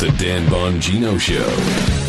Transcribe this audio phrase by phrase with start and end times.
[0.00, 1.44] The Dan Bongino Show.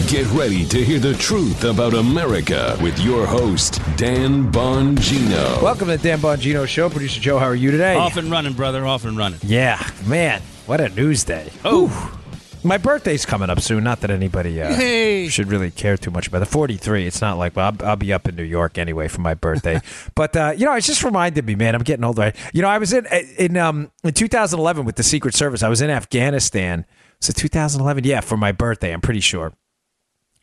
[0.07, 5.61] Get ready to hear the truth about America with your host, Dan Bongino.
[5.61, 6.89] Welcome to the Dan Bongino Show.
[6.89, 7.95] Producer Joe, how are you today?
[7.95, 8.85] Off and running, brother.
[8.85, 9.39] Off and running.
[9.43, 11.51] Yeah, man, what a news day.
[11.65, 12.17] Oh.
[12.63, 13.83] My birthday's coming up soon.
[13.83, 15.27] Not that anybody uh, Hey.
[15.27, 16.45] should really care too much about it.
[16.45, 17.07] 43.
[17.07, 19.81] It's not like, well, I'll, I'll be up in New York anyway for my birthday.
[20.15, 22.31] but, uh, you know, it just reminded me, man, I'm getting older.
[22.53, 23.05] You know, I was in
[23.37, 25.61] in um, in 2011 with the Secret Service.
[25.61, 26.85] I was in Afghanistan.
[27.29, 28.03] It 2011?
[28.03, 29.53] Yeah, for my birthday, I'm pretty sure.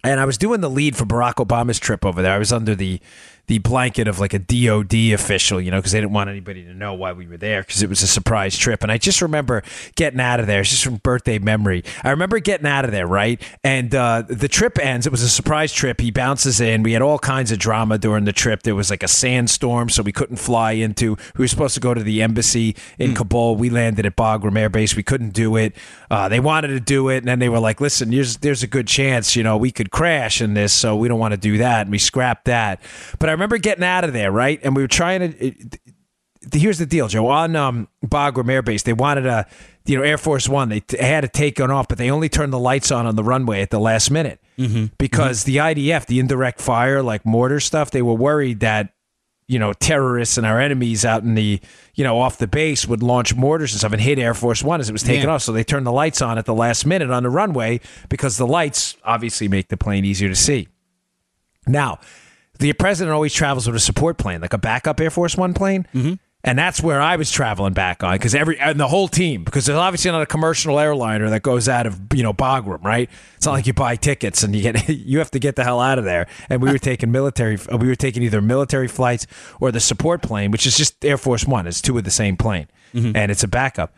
[0.04, 2.32] And I was doing the lead for Barack Obama's trip over there.
[2.32, 3.00] I was under the
[3.48, 6.74] the blanket of like a DOD official, you know, because they didn't want anybody to
[6.74, 8.82] know why we were there because it was a surprise trip.
[8.82, 9.62] And I just remember
[9.96, 10.60] getting out of there.
[10.60, 11.82] It's just from birthday memory.
[12.04, 13.42] I remember getting out of there, right?
[13.64, 15.06] And uh, the trip ends.
[15.06, 16.00] It was a surprise trip.
[16.00, 16.82] He bounces in.
[16.82, 18.64] We had all kinds of drama during the trip.
[18.64, 21.16] There was like a sandstorm, so we couldn't fly into.
[21.36, 23.56] We were supposed to go to the embassy in Kabul.
[23.56, 24.94] We landed at Bagram Air Base.
[24.94, 25.74] We couldn't do it.
[26.10, 28.66] Uh, they wanted to do it, and then they were like, "Listen, there's there's a
[28.66, 31.58] good chance, you know, we could crash in this, so we don't want to do
[31.58, 32.80] that." And we scrapped that.
[33.18, 34.60] But I remember getting out of there, right?
[34.62, 35.46] And we were trying to.
[35.46, 35.80] It,
[36.52, 37.26] here's the deal, Joe.
[37.28, 39.46] On um, Bagram Air Base, they wanted a,
[39.86, 40.68] you know, Air Force One.
[40.68, 43.16] They t- had to take it off, but they only turned the lights on on
[43.16, 44.40] the runway at the last minute
[44.98, 48.92] because the IDF, the indirect fire, like mortar stuff, they were worried that
[49.46, 51.58] you know terrorists and our enemies out in the
[51.94, 54.78] you know off the base would launch mortars and stuff and hit Air Force One
[54.80, 55.34] as it was taking Yeah.
[55.34, 55.42] off.
[55.42, 58.46] So they turned the lights on at the last minute on the runway because the
[58.46, 60.68] lights obviously make the plane easier to see.
[61.66, 61.98] Now,
[62.58, 65.86] the president always travels with a support plane, like a backup Air Force One plane.
[65.94, 66.14] Mm-hmm.
[66.44, 69.66] And that's where I was traveling back on because every and the whole team because
[69.66, 73.10] there's obviously not a commercial airliner that goes out of you know Bagram, right?
[73.36, 75.80] It's not like you buy tickets and you get you have to get the hell
[75.80, 76.28] out of there.
[76.48, 79.26] And we were taking military, we were taking either military flights
[79.60, 81.66] or the support plane, which is just Air Force One.
[81.66, 82.68] It's two of the same plane,
[83.16, 83.92] and it's a backup.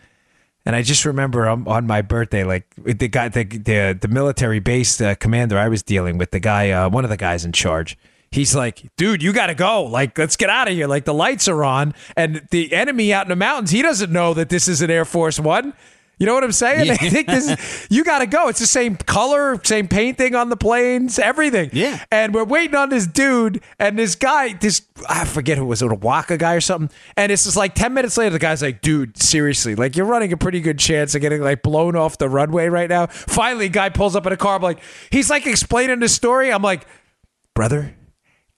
[0.64, 5.00] And I just remember on my birthday, like the guy, the the, the military base
[5.00, 7.98] uh, commander I was dealing with, the guy, uh, one of the guys in charge.
[8.32, 9.82] He's like, dude, you got to go.
[9.82, 10.86] Like, let's get out of here.
[10.86, 14.34] Like, the lights are on, and the enemy out in the mountains, he doesn't know
[14.34, 15.74] that this is an Air Force One.
[16.20, 16.86] You know what I'm saying?
[17.00, 17.48] They think this.
[17.48, 18.48] Is, you got to go.
[18.48, 21.70] It's the same color, same painting on the planes, everything.
[21.72, 22.04] Yeah.
[22.12, 25.90] And we're waiting on this dude and this guy, this I forget who was, it
[25.90, 26.94] a WHCA guy or something.
[27.16, 30.32] And it's just like ten minutes later, the guy's like, "Dude, seriously, like you're running
[30.32, 33.88] a pretty good chance of getting like blown off the runway right now." Finally, guy
[33.88, 34.56] pulls up in a car.
[34.56, 36.52] I'm like, he's like explaining the story.
[36.52, 36.86] I'm like,
[37.54, 37.96] brother,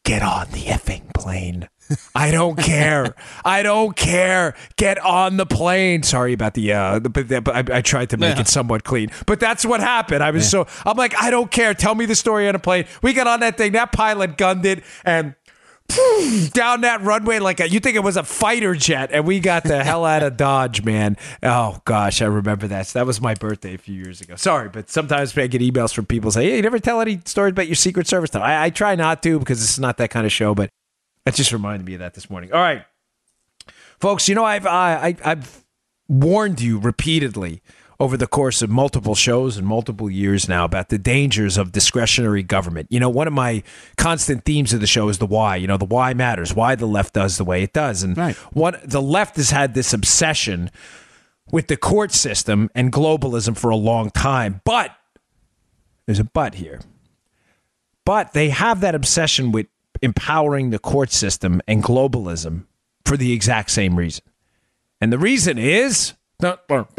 [0.04, 1.68] get on the effing plane.
[2.14, 3.14] I don't care.
[3.44, 4.54] I don't care.
[4.76, 6.02] Get on the plane.
[6.02, 8.40] Sorry about the, uh, the, but, but I, I tried to make Yeah.
[8.42, 9.10] it somewhat clean.
[9.26, 10.22] But that's what happened.
[10.22, 11.74] I was so, I'm like, I don't care.
[11.74, 12.86] Tell me the story on a plane.
[13.02, 13.72] We got on that thing.
[13.72, 15.34] That pilot gunned it and
[16.52, 19.62] down that runway like a, you think it was a fighter jet and we got
[19.64, 21.16] the hell out of dodge man.
[21.42, 22.86] Oh gosh i remember that.
[22.86, 24.36] So that was my birthday a few years ago.
[24.36, 27.52] Sorry but sometimes i get emails from people say hey you never tell any stories
[27.52, 28.28] about your secret service.
[28.28, 30.70] Stuff I, I try not to because this is not that kind of show but
[31.24, 32.52] that just reminded me of that this morning.
[32.52, 32.84] All right.
[34.00, 35.64] Folks you know i've I, I, i've
[36.08, 37.62] warned you repeatedly
[38.02, 42.42] over the course of multiple shows and multiple years now about the dangers of discretionary
[42.42, 42.88] government.
[42.90, 43.62] You know, one of my
[43.96, 45.54] constant themes of the show is the why.
[45.54, 48.02] You know, the why matters, why the left does the way it does.
[48.02, 48.34] And Right.
[48.52, 50.68] what the left has had this obsession
[51.52, 54.62] with the court system and globalism for a long time.
[54.64, 54.90] But
[56.06, 56.80] there's a but here.
[58.04, 59.68] But they have that obsession with
[60.02, 62.64] empowering the court system and globalism
[63.06, 64.24] for the exact same reason.
[65.00, 66.14] And the reason is,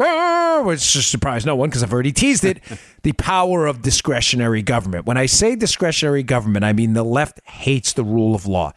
[0.00, 2.60] Ah, which just surprised no one because I've already teased it,
[3.02, 5.06] the power of discretionary government.
[5.06, 8.72] When I say discretionary government, I mean the left hates the rule of law.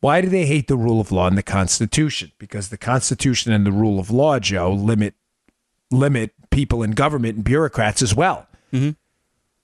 [0.00, 2.32] Why do they hate the rule of law and the Constitution?
[2.38, 5.14] Because the Constitution and the rule of law, Joe, limit
[5.90, 8.48] limit people in government and bureaucrats as well.
[8.72, 8.90] Mm-hmm.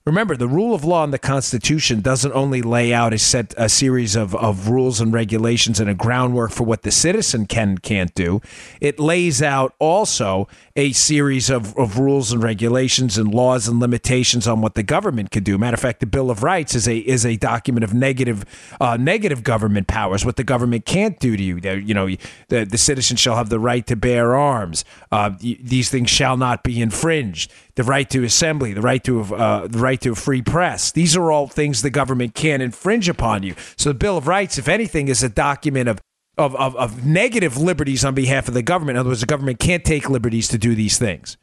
[0.09, 3.69] Remember, the rule of law in the Constitution doesn't only lay out a set a
[3.69, 8.15] series of, of rules and regulations and a groundwork for what the citizen can can't
[8.15, 8.41] do.
[8.81, 14.47] It lays out also a series of, of rules and regulations and laws and limitations
[14.47, 15.59] on what the government can do.
[15.59, 18.45] Matter of fact, the Bill of Rights is a is a document of negative
[18.81, 21.57] uh, negative government powers, what the government can't do to you.
[21.59, 22.07] You know,
[22.47, 24.85] the the citizen shall have the right to bear arms.
[25.11, 27.53] Uh, these things shall not be infringed.
[27.75, 30.93] The right to assembly, the right to uh, the right to a free press.
[30.93, 33.57] These are all things the government can't infringe upon you.
[33.77, 35.99] So the Bill of Rights, if anything, is a document of
[36.39, 38.97] of, of, of negative liberties on behalf of the government.
[38.97, 41.37] In other words, the government can't take liberties to do these things.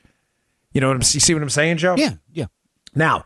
[0.74, 1.96] You know what I'm you see what I'm saying, Joe?
[1.98, 2.46] Yeah, yeah.
[2.94, 3.26] Now,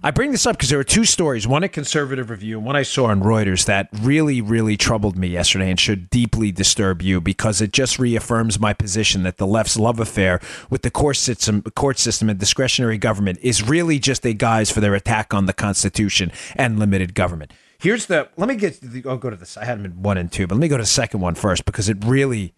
[0.00, 2.76] I bring this up because there were two stories, one at conservative review and one
[2.76, 7.20] I saw on Reuters that really, really troubled me yesterday and should deeply disturb you
[7.20, 10.40] because it just reaffirms my position that the left's love affair
[10.70, 14.80] with the court system, court system and discretionary government is really just a guise for
[14.80, 17.52] their attack on the Constitution and limited government.
[17.78, 19.56] Here's the, let me get, the, I'll go to this.
[19.56, 21.34] I had them in one and two, but let me go to the second one
[21.36, 22.54] first because it really,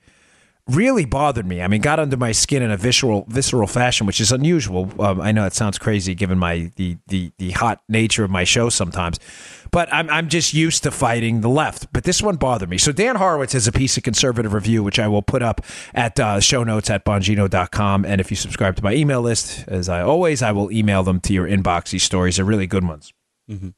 [0.67, 1.61] really bothered me.
[1.61, 4.91] I mean, got under my skin in a visceral visceral fashion, which is unusual.
[5.01, 8.45] Um, I know it sounds crazy given my the, the the hot nature of my
[8.45, 9.19] show sometimes,
[9.71, 11.93] but I'm I'm just used to fighting the left.
[11.93, 12.79] But this one bothered me.
[12.79, 15.61] So Dan Horowitz has a piece of conservative review, which I will put up
[15.95, 18.05] at uh, show notes at bongino.com.
[18.05, 21.21] And if you subscribe to my email list, as I always, I will email them
[21.21, 21.91] to your inbox.
[21.91, 23.13] These stories are really good ones.
[23.51, 23.71] Mm-hmm.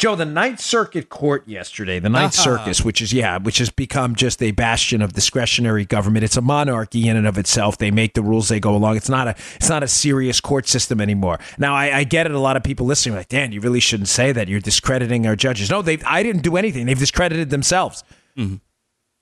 [0.00, 2.56] Joe, the Ninth Circuit Court yesterday, the Ninth uh-huh.
[2.56, 6.24] Circus, which is yeah, which has become just a bastion of discretionary government.
[6.24, 7.76] It's a monarchy in and of itself.
[7.76, 8.96] They make the rules, they go along.
[8.96, 11.38] It's not a it's not a serious court system anymore.
[11.58, 12.32] Now I, I get it.
[12.32, 14.48] A lot of people listening are like, Dan, you really shouldn't say that.
[14.48, 15.68] You're discrediting our judges.
[15.68, 16.86] No, they I didn't do anything.
[16.86, 18.02] They've discredited themselves.
[18.38, 18.54] Mm-hmm.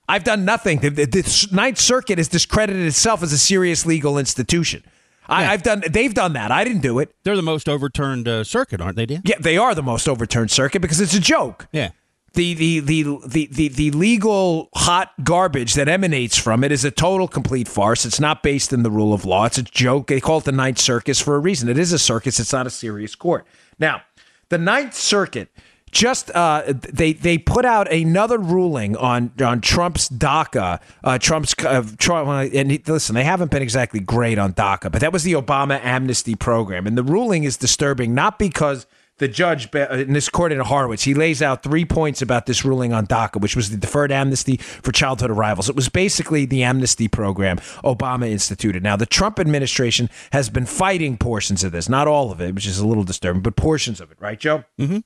[0.08, 0.78] I've done nothing.
[0.78, 4.84] The, the, the Ninth Circuit has discredited itself as a serious legal institution.
[5.28, 5.82] I, have done.
[5.88, 6.50] They've done that.
[6.50, 7.14] I didn't do it.
[7.24, 9.22] They're the most overturned uh, circuit, aren't they, Dan?
[9.24, 11.66] Yeah, they are the most overturned circuit because it's a joke.
[11.72, 11.90] Yeah.
[12.34, 16.90] The, the, the, the, the, the legal hot garbage that emanates from it is a
[16.90, 18.04] total complete farce.
[18.04, 19.46] It's not based in the rule of law.
[19.46, 20.08] It's a joke.
[20.08, 21.68] They call it the Ninth Circus for a reason.
[21.68, 22.38] It is a circus.
[22.38, 23.46] It's not a serious court.
[23.78, 24.02] Now,
[24.50, 25.48] the Ninth Circuit
[25.90, 30.80] just uh, they they put out another ruling on on Trump's DACA.
[31.02, 35.12] Uh, Trump's uh, Trump, and listen, they haven't been exactly great on DACA, but that
[35.12, 38.86] was the Obama amnesty program, and the ruling is disturbing not because
[39.18, 42.64] the judge uh, in this court in Horowitz, he lays out three points about this
[42.64, 45.68] ruling on DACA, which was the deferred amnesty for childhood arrivals.
[45.68, 48.82] It was basically the amnesty program Obama instituted.
[48.82, 52.66] Now, the Trump administration has been fighting portions of this, not all of it, which
[52.66, 54.64] is a little disturbing, but portions of it, right, Joe?
[54.78, 54.98] Mm-hmm.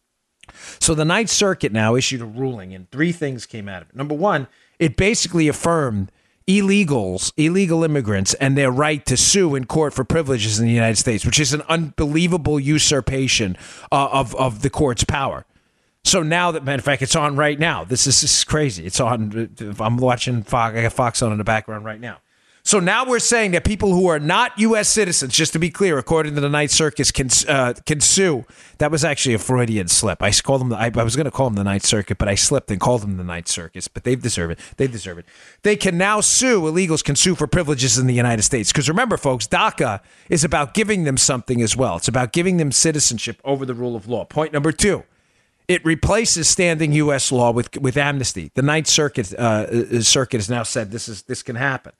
[0.80, 3.96] So the Ninth Circuit now issued a ruling, and three things came out of it.
[3.96, 4.46] Number one,
[4.78, 6.10] it basically affirmed
[6.48, 10.96] illegals, illegal immigrants, and their right to sue in court for privileges in the United
[10.96, 13.56] States, which is an unbelievable usurpation
[13.92, 15.44] uh, of of the court's power.
[16.04, 17.84] So now that, matter of fact, it's on right now.
[17.84, 18.84] This is, this is crazy.
[18.84, 19.50] It's on.
[19.78, 20.76] I'm watching Fox.
[20.76, 22.18] I got Fox on in the background right now.
[22.64, 24.88] So now we're saying that people who are not U.S.
[24.88, 28.44] citizens, just to be clear, according to the Ninth Circus, can uh, can sue.
[28.78, 30.22] That was actually a Freudian slip.
[30.22, 30.72] I called them.
[30.72, 33.02] I, I was going to call them the Ninth Circuit, but I slipped and called
[33.02, 33.88] them the Ninth Circus.
[33.88, 34.60] But they deserve it.
[34.76, 35.26] They deserve it.
[35.62, 36.62] They can now sue.
[36.62, 38.70] Illegals can sue for privileges in the United States.
[38.70, 40.00] Because remember, folks, DACA
[40.30, 41.96] is about giving them something as well.
[41.96, 44.24] It's about giving them citizenship over the rule of law.
[44.24, 45.02] Point number two.
[45.66, 47.32] It replaces standing U.S.
[47.32, 48.52] law with with amnesty.
[48.54, 51.92] The Ninth Circuit uh, uh, Circuit has now said this is this can happen.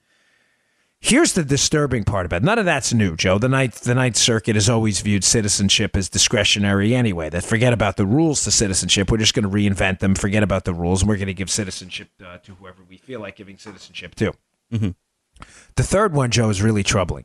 [1.04, 2.44] Here's the disturbing part about it.
[2.44, 3.36] None of that's new, Joe.
[3.36, 7.28] The Ninth, the Ninth Circuit has always viewed citizenship as discretionary anyway.
[7.28, 9.10] That forget about the rules to citizenship.
[9.10, 10.14] We're just going to reinvent them.
[10.14, 13.18] Forget about the rules, and we're going to give citizenship uh, to whoever we feel
[13.18, 14.32] like giving citizenship to.
[14.72, 14.90] Mm-hmm.
[15.74, 17.24] The third one, Joe, is really troubling.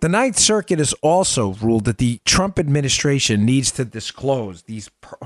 [0.00, 5.16] The Ninth Circuit has also ruled that the Trump administration needs to disclose these per-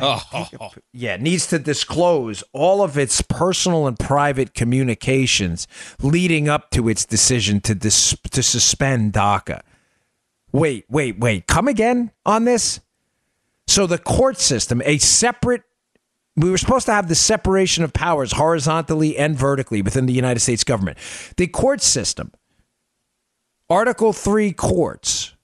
[0.00, 0.72] oh.
[0.92, 5.66] yeah, needs to disclose all of its personal and private communications
[6.02, 9.60] leading up to its decision to dis- to suspend DACA.
[10.52, 11.46] Wait, wait, wait.
[11.46, 12.80] Come again on this?
[13.66, 15.62] So the court system, a separate
[16.36, 20.40] we were supposed to have the separation of powers horizontally and vertically within the United
[20.40, 20.98] States government.
[21.36, 22.32] The court system,
[23.70, 25.34] Article 3 courts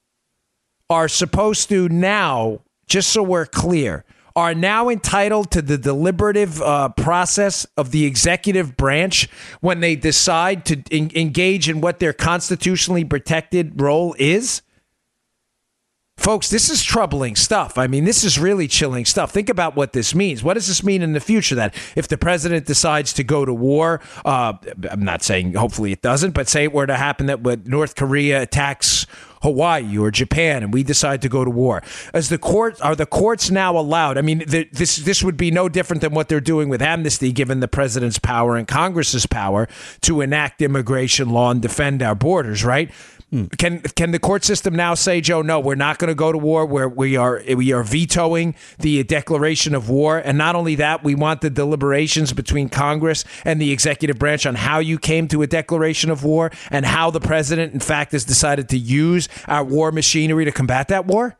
[0.89, 4.03] are supposed to now, just so we're clear,
[4.35, 10.65] are now entitled to the deliberative uh, process of the executive branch when they decide
[10.65, 14.61] to en- engage in what their constitutionally protected role is?
[16.21, 17.79] Folks, this is troubling stuff.
[17.79, 19.31] I mean, this is really chilling stuff.
[19.31, 20.43] Think about what this means.
[20.43, 21.55] What does this mean in the future?
[21.55, 24.53] That if the president decides to go to war, uh,
[24.87, 28.39] I'm not saying hopefully it doesn't, but say it were to happen that North Korea
[28.43, 29.07] attacks
[29.41, 31.81] Hawaii or Japan and we decide to go to war.
[32.13, 34.19] As the court are the courts now allowed?
[34.19, 37.31] I mean, the, this this would be no different than what they're doing with amnesty,
[37.31, 39.67] given the president's power and Congress's power
[40.01, 42.91] to enact immigration law and defend our borders, right?
[43.31, 43.45] Hmm.
[43.45, 46.37] Can can the court system now say, Joe, no, we're not going to go to
[46.37, 46.65] war.
[46.65, 51.15] Where we are we are vetoing the declaration of war, and not only that, we
[51.15, 55.47] want the deliberations between Congress and the executive branch on how you came to a
[55.47, 59.93] declaration of war and how the president, in fact, has decided to use our war
[59.93, 61.37] machinery to combat that war.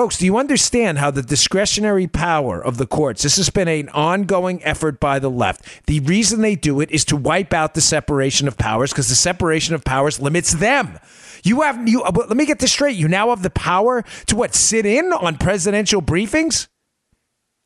[0.00, 3.90] Folks, do you understand how the discretionary power of the courts, this has been an
[3.90, 5.84] ongoing effort by the left.
[5.84, 9.14] The reason they do it is to wipe out the separation of powers because the
[9.14, 10.98] separation of powers limits them.
[11.44, 12.96] You have you uh, let me get this straight.
[12.96, 16.68] You now have the power to what sit in on presidential briefings?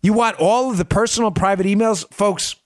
[0.02, 2.56] You want all of the personal private emails, folks.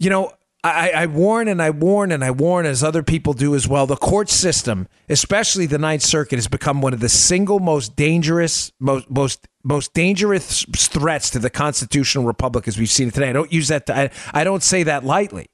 [0.00, 3.54] You know, I, I, warn and I warn and I warn as other people do
[3.54, 3.86] as well.
[3.86, 8.70] The court system, especially the Ninth Circuit, has become one of the single most dangerous,
[8.78, 13.30] most most most dangerous threats to the constitutional republic as we've seen it today.
[13.30, 13.86] I don't use that.
[13.86, 15.46] To, I, I don't say that lightly.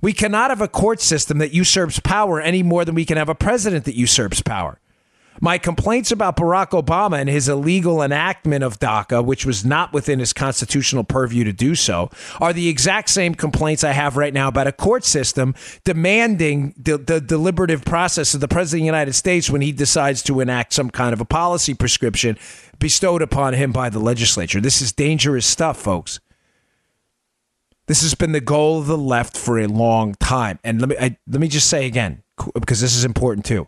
[0.00, 3.28] We cannot have a court system that usurps power any more than we can have
[3.28, 4.79] a president that usurps power.
[5.42, 10.18] My complaints about Barack Obama and his illegal enactment of DACA, which was not within
[10.18, 14.48] his constitutional purview to do so, are the exact same complaints I have right now
[14.48, 15.54] about a court system
[15.84, 20.22] demanding the, the deliberative process of the President of the United States when he decides
[20.24, 22.36] to enact some kind of a policy prescription
[22.78, 24.60] bestowed upon him by the legislature.
[24.60, 26.20] This is dangerous stuff, folks.
[27.86, 30.58] This has been the goal of the left for a long time.
[30.62, 32.22] And let me I, let me just say again,
[32.54, 33.66] because this is important too.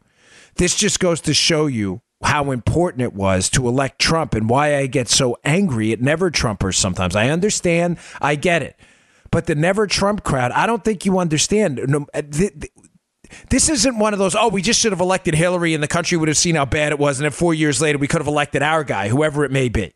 [0.57, 4.77] This just goes to show you how important it was to elect Trump and why
[4.77, 7.17] I get so angry at never Trumpers sometimes.
[7.17, 8.79] I understand, I get it.
[9.31, 11.81] But the never Trump crowd, I don't think you understand.
[12.15, 12.23] Uh,
[13.49, 16.19] this isn't one of those, oh, we just should have elected Hillary and the country
[16.19, 17.19] would have seen how bad it was.
[17.19, 19.95] And then four years later, we could have elected our guy, whoever it may be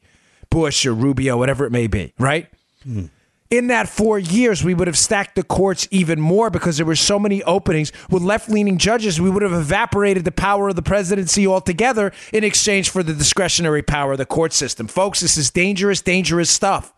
[0.50, 2.48] Bush or Rubio, whatever it may be, right?
[2.82, 3.06] Hmm
[3.50, 6.96] in that four years, we would have stacked the courts even more because there were
[6.96, 9.20] so many openings with left leaning judges.
[9.20, 13.82] We would have evaporated the power of the presidency altogether in exchange for the discretionary
[13.82, 14.88] power of the court system.
[14.88, 16.92] Folks, this is dangerous, dangerous stuff.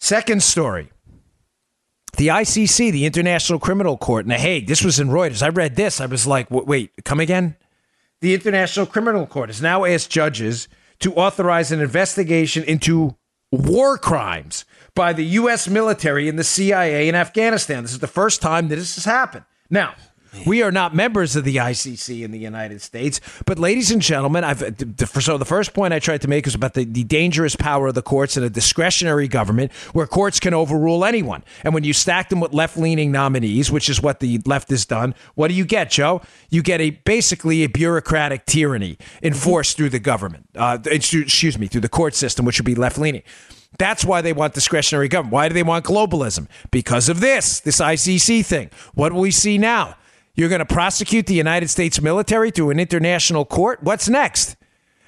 [0.00, 0.90] Second story.
[2.16, 5.42] The ICC, the International Criminal Court in The Hague, this was in Reuters.
[5.42, 6.00] I read this.
[6.00, 7.56] I was like, wait, come again?
[8.20, 10.66] The International Criminal Court has now asked judges
[11.00, 13.16] to authorize an investigation into
[13.50, 14.64] war crimes
[14.94, 15.68] by the U.S.
[15.68, 17.82] military and the CIA in Afghanistan.
[17.82, 19.44] This is the first time that this has happened.
[19.70, 19.94] Now,
[20.46, 24.44] we are not members of the ICC in the United States, but ladies and gentlemen,
[24.44, 24.60] I've
[25.20, 27.94] so the first point I tried to make is about the, the dangerous power of
[27.94, 31.44] the courts and a discretionary government where courts can overrule anyone.
[31.64, 35.14] And when you stack them with left-leaning nominees, which is what the left has done,
[35.34, 36.22] what do you get, Joe?
[36.50, 40.46] You get a basically a bureaucratic tyranny enforced through the government.
[40.54, 43.22] Uh, excuse me, through the court system, which would be left-leaning.
[43.76, 45.32] That's why they want discretionary government.
[45.32, 46.48] Why do they want globalism?
[46.70, 48.70] Because of this, this ICC thing.
[48.94, 49.96] What we see now?
[50.38, 53.82] You're going to prosecute the United States military through an international court?
[53.82, 54.54] What's next?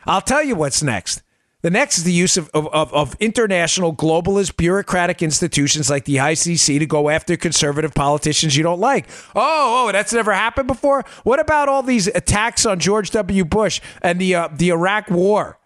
[0.04, 1.22] I'll tell you what's next.
[1.62, 6.80] The next is the use of, of, of, international globalist bureaucratic institutions like the ICC
[6.80, 9.06] to go after conservative politicians you don't like.
[9.36, 11.04] Oh, oh, that's never happened before.
[11.22, 13.44] What about all these attacks on George W.
[13.44, 15.60] Bush and the uh, the Iraq War?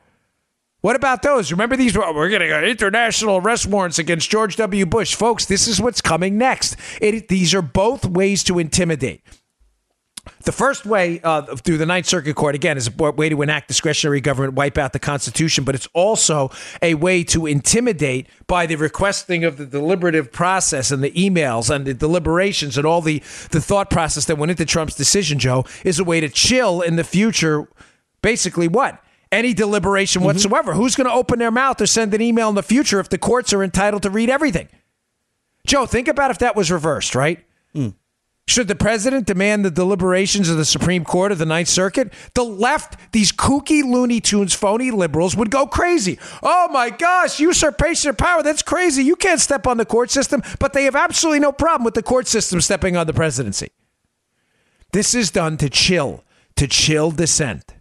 [0.82, 1.50] What about those?
[1.50, 1.96] Remember these?
[1.96, 4.84] We're getting international arrest warrants against George W.
[4.84, 5.46] Bush, folks.
[5.46, 6.76] This is what's coming next.
[7.00, 9.22] It, these are both ways to intimidate.
[10.44, 13.66] The first way uh, through the Ninth Circuit Court, again, is a way to enact
[13.66, 16.50] discretionary government, wipe out the Constitution, but it's also
[16.82, 21.86] a way to intimidate by the requesting of the deliberative process and the emails and
[21.86, 23.20] the deliberations and all the,
[23.52, 26.96] the thought process that went into Trump's decision, Joe, is a way to chill in
[26.96, 27.66] the future.
[28.20, 29.02] Basically, what?
[29.32, 30.26] Any deliberation mm-hmm.
[30.26, 30.74] whatsoever.
[30.74, 33.18] Who's going to open their mouth or send an email in the future if the
[33.18, 34.68] courts are entitled to read everything?
[35.66, 37.42] Joe, think about if that was reversed, right?
[37.74, 37.94] Mm.
[38.46, 42.12] Should the president demand the deliberations of the Supreme Court of the Ninth Circuit?
[42.34, 46.18] The left, these kooky Looney Tunes, phony liberals would go crazy.
[46.42, 48.42] Oh my gosh, usurpation of power.
[48.42, 49.02] That's crazy.
[49.02, 52.02] You can't step on the court system, but they have absolutely no problem with the
[52.02, 53.70] court system stepping on the presidency.
[54.92, 56.22] This is done to chill,
[56.56, 57.73] to chill dissent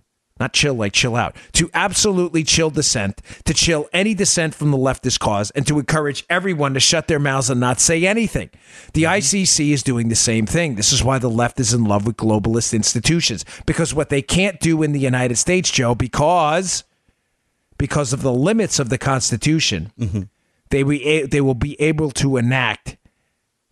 [0.44, 4.78] not chill like chill out, to absolutely chill dissent, to chill any dissent from the
[4.78, 8.50] leftist cause, and to encourage everyone to shut their mouths and not say anything.
[8.94, 9.14] The mm-hmm.
[9.14, 10.76] ICC is doing the same thing.
[10.76, 14.60] This is why the left is in love with globalist institutions, because what they can't
[14.60, 16.84] do in the United States, Joe, because
[17.78, 20.22] because of the limits of the Constitution, mm-hmm.
[20.70, 22.98] they, we, they will be able to enact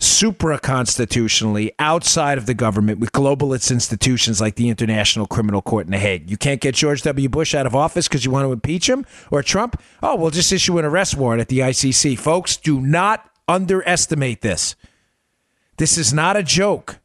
[0.02, 5.92] supra constitutionally outside of the government with globalist institutions like the International Criminal Court in
[5.92, 6.30] The Hague.
[6.30, 7.30] You can't get George W.
[7.30, 9.82] Bush out of office because you want to impeach him or Trump?
[10.02, 12.18] Oh, we'll just issue an arrest warrant at the ICC.
[12.18, 14.76] Folks, do not underestimate this.
[15.78, 17.00] This is not a joke.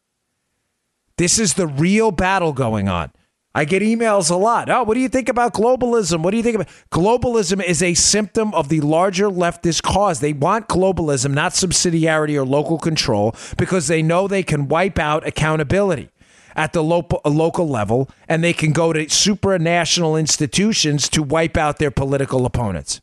[1.19, 3.11] This is the real battle going on.
[3.57, 4.69] I get emails a lot.
[4.69, 6.21] Oh, what do you think about globalism?
[6.21, 7.65] What do you think about globalism?
[7.65, 10.21] Is a symptom of the larger leftist cause.
[10.21, 15.27] They want globalism, not subsidiarity or local control, because they know they can wipe out
[15.27, 16.11] accountability.
[16.55, 21.79] at the local local level, and they can go to supranational institutions to wipe out
[21.79, 23.01] their political opponents.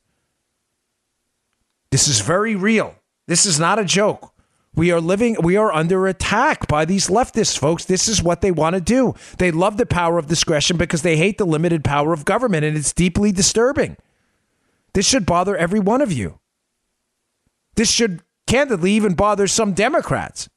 [1.91, 2.95] This is very real.
[3.27, 4.32] This is not a joke.
[4.75, 7.85] We are living, we are under attack by these leftists, folks.
[7.85, 9.13] This is what they want to do.
[9.37, 12.75] They love the power of discretion because they hate the limited power of government, and
[12.75, 13.97] it's deeply disturbing.
[14.93, 16.39] This should bother every one of you.
[17.75, 20.49] This should candidly even bother some Democrats.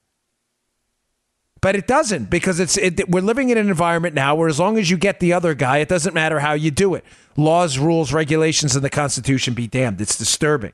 [1.61, 4.79] But it doesn't because it's it, we're living in an environment now where as long
[4.79, 7.05] as you get the other guy, it doesn't matter how you do it.
[7.37, 10.01] Laws, rules, regulations, and the Constitution be damned.
[10.01, 10.73] It's disturbing.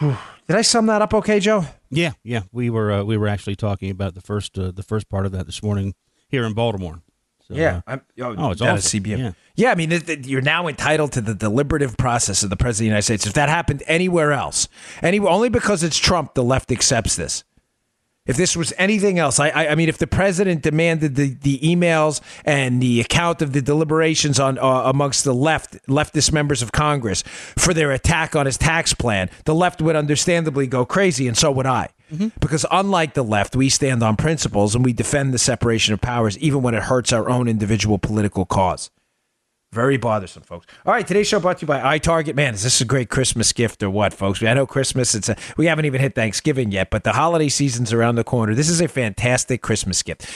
[0.00, 0.16] Did
[0.56, 1.64] I sum that up okay, Joe?
[1.90, 2.42] Yeah, yeah.
[2.52, 5.32] We were uh, we were actually talking about the first uh, the first part of
[5.32, 5.94] that this morning
[6.28, 7.02] here in Baltimore.
[7.46, 7.82] So, Yeah.
[7.86, 8.78] uh, I'm, oh, Oh, it's at.
[8.78, 9.18] CBM.
[9.18, 9.32] Yeah.
[9.56, 9.70] Yeah.
[9.72, 12.78] I mean, it- it- you're now entitled to the deliberative process of the president of
[12.78, 13.26] the United States.
[13.26, 14.68] If that happened anywhere else,
[15.02, 17.42] anywhere, only because it's Trump, the left accepts this.
[18.24, 21.58] If this was anything else, I, I, I mean, if the president demanded the, the
[21.58, 26.70] emails and the account of the deliberations on uh, amongst the left leftist members of
[26.70, 27.22] Congress
[27.58, 31.50] for their attack on his tax plan, the left would understandably go crazy, and so
[31.50, 31.88] would I.
[32.38, 36.38] Because unlike the left, we stand on principles and we defend the separation of powers,
[36.38, 38.90] even when it hurts our own individual political cause.
[39.72, 40.66] Very bothersome, folks.
[40.84, 42.34] All right, today's show brought to you by iTarget.
[42.34, 44.42] Man, is this a great Christmas gift or what, folks?
[44.42, 45.14] I know Christmas.
[45.14, 48.54] It's a, we haven't even hit Thanksgiving yet, but the holiday season's around the corner.
[48.54, 50.26] This is a fantastic Christmas gift.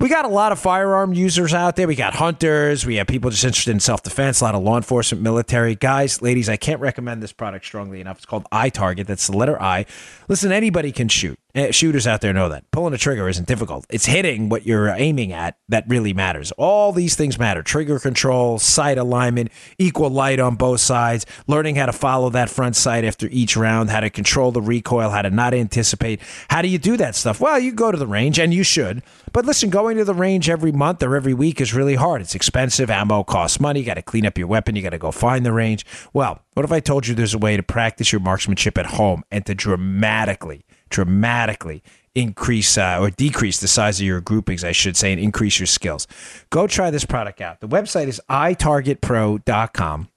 [0.00, 1.86] We got a lot of firearm users out there.
[1.86, 2.86] We got hunters.
[2.86, 4.40] We have people just interested in self defense.
[4.40, 6.48] A lot of law enforcement, military guys, ladies.
[6.48, 8.16] I can't recommend this product strongly enough.
[8.16, 9.06] It's called iTarget.
[9.06, 9.84] That's the letter I.
[10.26, 11.38] Listen, anybody can shoot.
[11.56, 13.86] Eh, Shooters out there know that pulling a trigger isn't difficult.
[13.88, 16.52] It's hitting what you're aiming at that really matters.
[16.58, 21.86] All these things matter: trigger control, sight alignment, equal light on both sides, learning how
[21.86, 25.30] to follow that front sight after each round, how to control the recoil, how to
[25.30, 26.20] not anticipate.
[26.50, 27.40] How do you do that stuff?
[27.40, 29.02] Well, you go to the range, and you should.
[29.32, 32.20] But listen, going to the range every month or every week is really hard.
[32.20, 32.90] It's expensive.
[32.90, 33.80] Ammo costs money.
[33.80, 34.76] You got to clean up your weapon.
[34.76, 35.86] You got to go find the range.
[36.12, 39.22] Well, what if I told you there's a way to practice your marksmanship at home
[39.30, 41.82] and to dramatically dramatically
[42.14, 45.66] increase uh, or decrease the size of your groupings, I should say, and increase your
[45.66, 46.06] skills.
[46.50, 47.60] Go try this product out.
[47.60, 50.08] The website is itargetpro.com.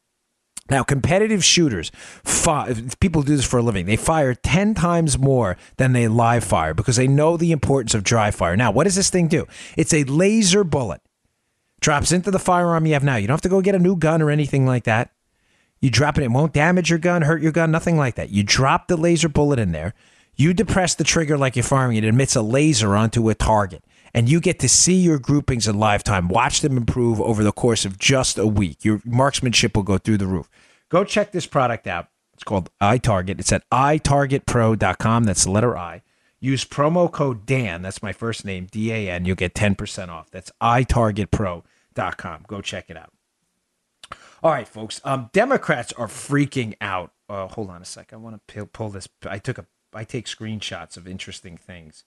[0.69, 1.91] Now, competitive shooters,
[2.23, 3.85] fi- people do this for a living.
[3.87, 8.03] They fire 10 times more than they live fire because they know the importance of
[8.03, 8.55] dry fire.
[8.55, 9.47] Now, what does this thing do?
[9.75, 11.01] It's a laser bullet.
[11.81, 13.15] Drops into the firearm you have now.
[13.15, 15.11] You don't have to go get a new gun or anything like that.
[15.81, 18.29] You drop it, it won't damage your gun, hurt your gun, nothing like that.
[18.29, 19.93] You drop the laser bullet in there.
[20.39, 22.05] You depress the trigger like you're firing it.
[22.05, 23.83] It emits a laser onto a target.
[24.13, 26.29] And you get to see your groupings in live time.
[26.29, 28.85] Watch them improve over the course of just a week.
[28.85, 30.49] Your marksmanship will go through the roof.
[30.87, 32.07] Go check this product out.
[32.33, 33.41] It's called iTarget.
[33.41, 35.25] It's at itargetpro.com.
[35.25, 36.03] That's the letter I.
[36.39, 37.81] Use promo code Dan.
[37.81, 39.25] That's my first name, D A N.
[39.25, 40.31] You'll get 10% off.
[40.31, 42.45] That's itargetpro.com.
[42.47, 43.11] Go check it out.
[44.41, 45.01] All right, folks.
[45.03, 47.11] Um, Democrats are freaking out.
[47.27, 48.13] Uh, hold on a sec.
[48.13, 49.09] I want to pull this.
[49.25, 49.65] I took a.
[49.93, 52.03] I take screenshots of interesting things.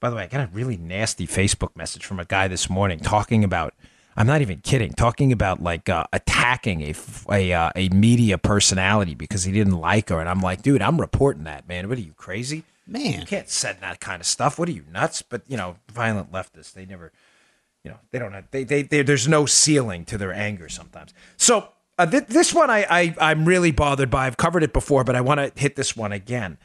[0.00, 3.00] By the way, I got a really nasty Facebook message from a guy this morning
[3.00, 3.74] talking about.
[4.18, 4.92] I'm not even kidding.
[4.92, 6.94] Talking about like uh, attacking a
[7.30, 11.00] a, uh, a media personality because he didn't like her, and I'm like, dude, I'm
[11.00, 11.88] reporting that, man.
[11.88, 12.64] What are you crazy?
[12.86, 13.20] Man.
[13.20, 14.58] you can't send that kind of stuff.
[14.58, 15.20] What are you nuts?
[15.20, 17.12] But you know, violent leftists, they never
[17.86, 21.14] you know they don't have they, they, they there's no ceiling to their anger sometimes
[21.36, 25.04] so uh, th- this one I, I i'm really bothered by i've covered it before
[25.04, 26.58] but i want to hit this one again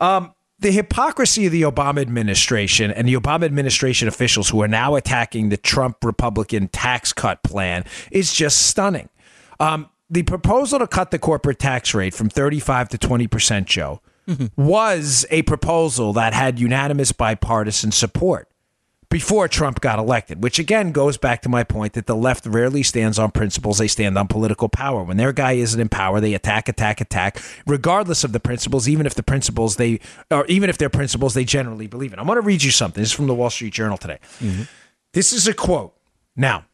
[0.00, 4.94] um, the hypocrisy of the obama administration and the obama administration officials who are now
[4.94, 9.08] attacking the trump republican tax cut plan is just stunning.
[9.60, 14.00] Um, the proposal to cut the corporate tax rate from 35 to 20 percent joe
[14.56, 18.47] was a proposal that had unanimous bipartisan support
[19.10, 22.82] before Trump got elected, which again goes back to my point that the left rarely
[22.82, 25.02] stands on principles, they stand on political power.
[25.02, 29.06] When their guy isn't in power, they attack, attack, attack, regardless of the principles, even
[29.06, 32.18] if the principles they or even if they're principles they generally believe in.
[32.18, 33.00] I'm going to read you something.
[33.00, 34.18] This is from the Wall Street Journal today.
[34.40, 34.62] Mm-hmm.
[35.14, 35.94] This is a quote.
[36.36, 36.66] Now,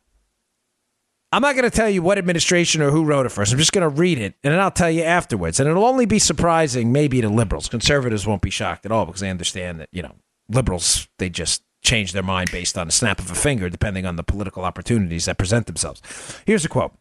[1.31, 3.53] I'm not going to tell you what administration or who wrote it first.
[3.53, 5.59] I'm just going to read it, and then I'll tell you afterwards.
[5.59, 7.69] And it'll only be surprising, maybe, to liberals.
[7.69, 10.15] Conservatives won't be shocked at all because they understand that, you know,
[10.49, 14.17] liberals, they just change their mind based on a snap of a finger, depending on
[14.17, 16.03] the political opportunities that present themselves.
[16.47, 16.93] Here's a quote.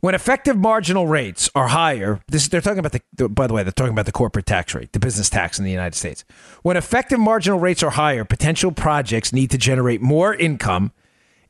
[0.00, 3.64] When effective marginal rates are higher, this they're talking about the, the by the way,
[3.64, 6.24] they're talking about the corporate tax rate, the business tax in the United States.
[6.62, 10.92] When effective marginal rates are higher, potential projects need to generate more income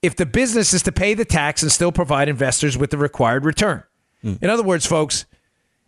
[0.01, 3.45] if the business is to pay the tax and still provide investors with the required
[3.45, 3.83] return.
[4.23, 4.35] Hmm.
[4.41, 5.27] In other words, folks,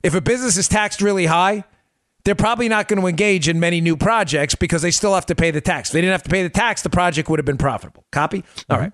[0.03, 1.65] if a business is taxed really high,
[2.25, 5.35] they're probably not going to engage in many new projects because they still have to
[5.35, 5.89] pay the tax.
[5.89, 8.05] If they didn't have to pay the tax, the project would have been profitable.
[8.11, 8.45] Copy?
[8.69, 8.93] All right.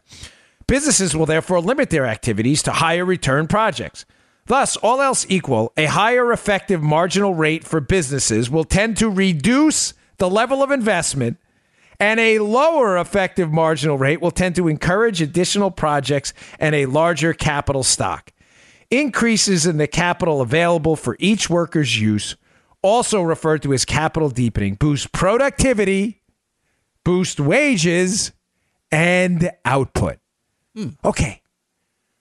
[0.66, 4.04] Businesses will therefore limit their activities to higher return projects.
[4.46, 9.92] Thus, all else equal, a higher effective marginal rate for businesses will tend to reduce
[10.18, 11.38] the level of investment,
[11.98, 17.32] and a lower effective marginal rate will tend to encourage additional projects and a larger
[17.32, 18.32] capital stock.
[18.90, 22.36] Increases in the capital available for each worker's use,
[22.86, 26.22] also referred to as capital deepening, boost productivity,
[27.04, 28.32] boost wages,
[28.90, 30.18] and output.
[30.74, 30.90] Hmm.
[31.04, 31.42] Okay.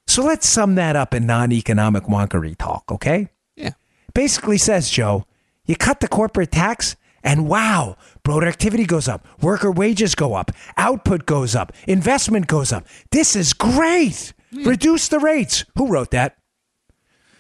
[0.08, 3.30] So let's sum that up in non economic wonkery talk, okay?
[3.56, 3.71] Yeah.
[4.13, 5.25] Basically says, Joe,
[5.65, 11.25] you cut the corporate tax, and wow, productivity goes up, worker wages go up, output
[11.25, 12.88] goes up, investment goes up.
[13.12, 14.34] This is great.
[14.51, 15.65] Reduce the rates.
[15.75, 16.38] Who wrote that?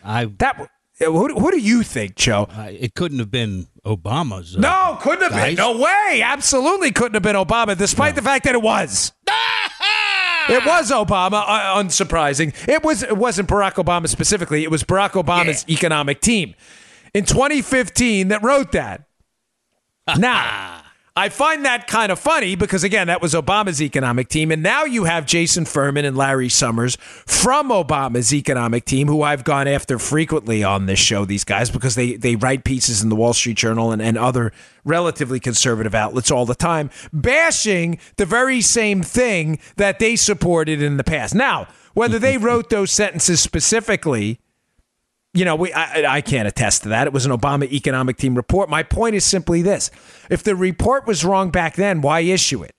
[0.03, 0.69] I That.
[0.99, 2.47] Who, who do you think, Joe?
[2.51, 4.55] I- it couldn't have been Obama's.
[4.55, 5.47] Uh, No, couldn't have guys.
[5.49, 5.55] been.
[5.55, 6.21] No way.
[6.23, 9.11] Absolutely couldn't have been Obama, despite the fact that it was.
[10.47, 12.53] It was Obama, uh, unsurprising.
[12.69, 13.01] It was.
[13.01, 14.61] It wasn't Barack Obama specifically.
[14.61, 16.53] It was Barack Obama's economic team
[17.15, 19.07] in 2015 that wrote that.
[20.19, 20.83] now,
[21.17, 24.83] I find that kind of funny because again, that was Obama's economic team, and now
[24.83, 29.97] you have Jason Furman and Larry Summers from Obama's economic team, who I've gone after
[29.97, 31.23] frequently on this show.
[31.23, 34.51] These guys because they they write pieces in the Wall Street Journal and, and other
[34.83, 40.97] relatively conservative outlets all the time, bashing the very same thing that they supported in
[40.97, 41.33] the past.
[41.33, 44.41] Now, whether they wrote those sentences specifically
[45.35, 47.07] you know, we I, I can't attest to that.
[47.07, 48.69] It was an Obama economic team report.
[48.69, 49.91] My point is simply this:
[50.29, 52.73] if the report was wrong back then, why issue it,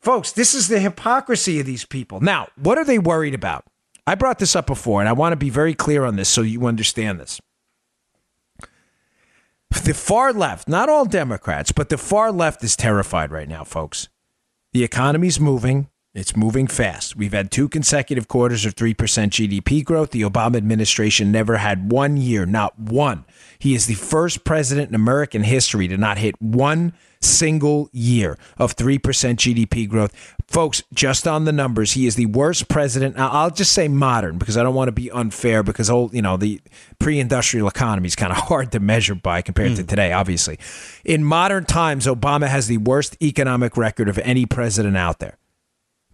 [0.00, 0.32] folks?
[0.32, 2.20] This is the hypocrisy of these people.
[2.20, 3.64] Now, what are they worried about?
[4.06, 6.42] I brought this up before, and I want to be very clear on this so
[6.42, 7.40] you understand this.
[9.84, 14.08] The far left, not all Democrats, but the far left is terrified right now, folks.
[14.72, 15.88] The economy's moving.
[16.18, 17.14] It's moving fast.
[17.14, 20.10] We've had two consecutive quarters of 3% GDP growth.
[20.10, 23.24] The Obama administration never had one year, not one.
[23.60, 28.74] He is the first president in American history to not hit one single year of
[28.74, 30.12] 3% GDP growth.
[30.48, 33.16] Folks, just on the numbers, he is the worst president.
[33.16, 36.36] I'll just say modern because I don't want to be unfair because old, you know,
[36.36, 36.60] the
[36.98, 39.88] pre-industrial economy is kind of hard to measure by compared to hmm.
[39.88, 40.58] today, obviously.
[41.04, 45.38] In modern times, Obama has the worst economic record of any president out there.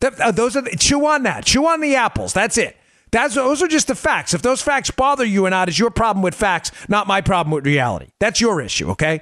[0.05, 1.45] Uh, those are the, chew on that.
[1.45, 2.33] Chew on the apples.
[2.33, 2.77] That's it.
[3.11, 4.35] That's those are just the facts.
[4.35, 7.53] If those facts bother you or not, is your problem with facts, not my problem
[7.53, 8.09] with reality.
[8.19, 8.91] That's your issue.
[8.91, 9.21] Okay.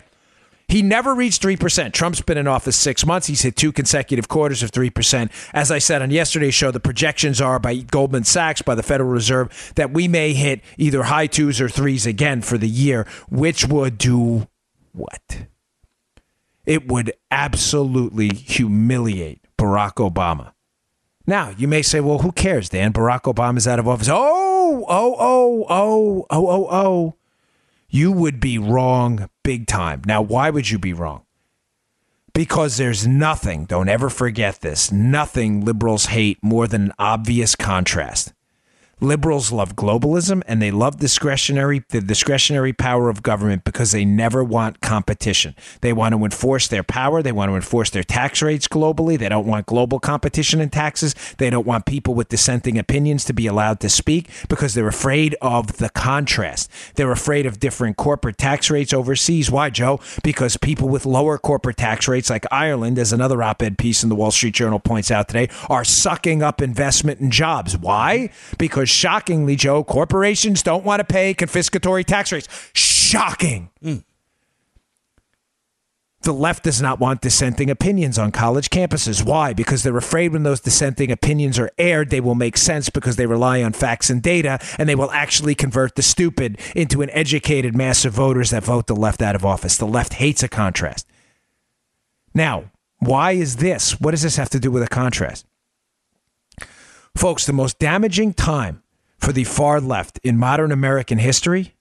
[0.72, 1.92] He never reached 3%.
[1.92, 3.26] Trump's been in office six months.
[3.26, 5.30] He's hit two consecutive quarters of 3%.
[5.52, 9.10] As I said on yesterday's show, the projections are by Goldman Sachs, by the Federal
[9.10, 13.66] Reserve, that we may hit either high twos or threes again for the year, which
[13.66, 14.48] would do
[14.92, 15.46] what?
[16.64, 20.52] It would absolutely humiliate Barack Obama.
[21.26, 22.92] Now, you may say, well, who cares, Dan?
[22.92, 24.08] Barack Obama's out of office.
[24.10, 27.14] Oh, oh, oh, oh, oh, oh, oh.
[27.88, 30.02] You would be wrong big time.
[30.06, 31.24] Now, why would you be wrong?
[32.32, 38.32] Because there's nothing, don't ever forget this, nothing liberals hate more than an obvious contrast.
[39.02, 44.44] Liberals love globalism and they love discretionary the discretionary power of government because they never
[44.44, 45.56] want competition.
[45.80, 49.18] They want to enforce their power, they want to enforce their tax rates globally.
[49.18, 51.16] They don't want global competition in taxes.
[51.38, 55.34] They don't want people with dissenting opinions to be allowed to speak because they're afraid
[55.42, 56.70] of the contrast.
[56.94, 59.50] They're afraid of different corporate tax rates overseas.
[59.50, 59.98] Why, Joe?
[60.22, 64.14] Because people with lower corporate tax rates like Ireland, as another op-ed piece in the
[64.14, 67.76] Wall Street Journal points out today, are sucking up investment and jobs.
[67.76, 68.30] Why?
[68.58, 72.48] Because shockingly, Joe, corporations don't want to pay confiscatory tax rates.
[72.74, 73.70] Shocking.
[73.82, 73.98] Hmm.
[76.22, 79.24] The left does not want dissenting opinions on college campuses.
[79.24, 79.52] Why?
[79.52, 83.26] Because they're afraid when those dissenting opinions are aired, they will make sense because they
[83.26, 87.74] rely on facts and data, and they will actually convert the stupid into an educated
[87.74, 89.76] mass of voters that vote the left out of office.
[89.76, 91.08] The left hates a contrast.
[92.34, 94.00] Now, why is this?
[94.00, 95.44] What does this have to do with a contrast?
[97.16, 98.81] Folks, the most damaging time
[99.22, 101.74] for the far left in modern American history,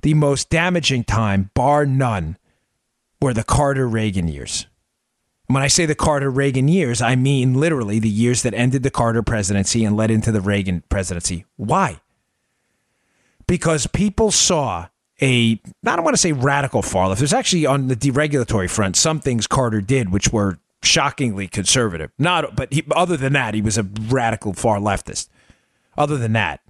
[0.00, 2.38] the most damaging time, bar none,
[3.20, 4.66] were the Carter Reagan years.
[5.46, 8.82] And When I say the Carter Reagan years, I mean literally the years that ended
[8.82, 11.44] the Carter presidency and led into the Reagan presidency.
[11.56, 12.00] Why?
[13.46, 14.86] Because people saw
[15.20, 17.18] a, I don't want to say radical far left.
[17.18, 22.10] There's actually on the deregulatory front some things Carter did which were shockingly conservative.
[22.18, 25.28] Not, but he, other than that, he was a radical far leftist.
[25.98, 26.60] Other than that,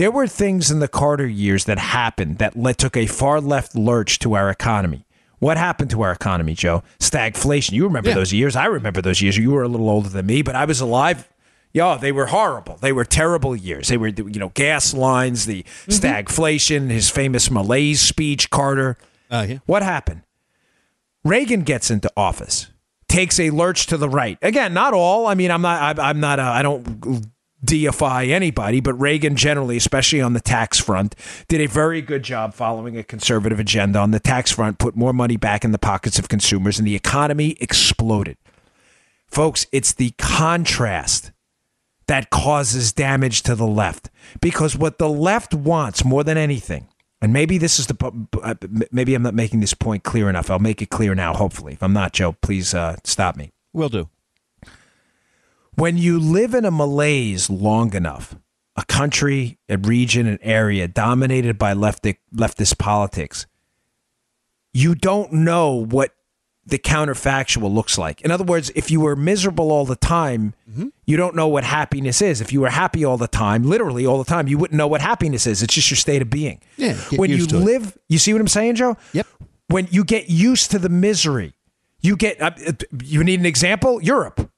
[0.00, 3.74] There were things in the Carter years that happened that led, took a far left
[3.74, 5.04] lurch to our economy.
[5.40, 6.82] What happened to our economy, Joe?
[7.00, 7.72] Stagflation.
[7.72, 8.14] You remember Yeah.
[8.14, 8.56] those years.
[8.56, 9.36] I remember those years.
[9.36, 11.28] You were a little older than me, but I was alive.
[11.74, 12.78] Yo, they were horrible.
[12.80, 13.88] They were terrible years.
[13.88, 18.96] They were, you know, gas lines, the stagflation, his famous malaise speech, Carter.
[19.30, 19.58] Uh, yeah.
[19.66, 20.22] What happened?
[21.26, 22.68] Reagan gets into office,
[23.06, 24.38] takes a lurch to the right.
[24.40, 25.26] Again, not all.
[25.26, 25.98] I mean, I'm not.
[25.98, 26.38] I, I'm not.
[26.38, 27.26] A, I don't
[27.64, 31.14] deify anybody, but Reagan generally, especially on the tax front,
[31.48, 34.78] did a very good job following a conservative agenda on the tax front.
[34.78, 38.36] Put more money back in the pockets of consumers, and the economy exploded.
[39.26, 41.32] Folks, it's the contrast
[42.06, 46.88] that causes damage to the left because what the left wants more than anything
[47.22, 48.54] and maybe this is the uh,
[48.90, 51.82] maybe i'm not making this point clear enough i'll make it clear now hopefully if
[51.84, 54.08] i'm not joe please uh, stop me Will do.
[55.76, 58.36] When you live in a malaise long enough
[58.76, 63.46] a country a region an area dominated by leftic, leftist politics
[64.72, 66.14] you don't know what
[66.66, 68.20] the counterfactual looks like.
[68.20, 70.54] In other words if you were miserable all the time
[71.04, 72.40] you don't know what happiness is.
[72.40, 75.00] If you were happy all the time literally all the time you wouldn't know what
[75.00, 75.62] happiness is.
[75.62, 76.60] It's just your state of being.
[76.76, 77.60] Yeah, when you to it.
[77.60, 78.96] live you see what i'm saying joe?
[79.12, 79.26] Yep.
[79.68, 81.54] when you get used to the misery
[82.02, 82.52] you get uh,
[83.02, 84.00] you need an example?
[84.02, 84.50] Europe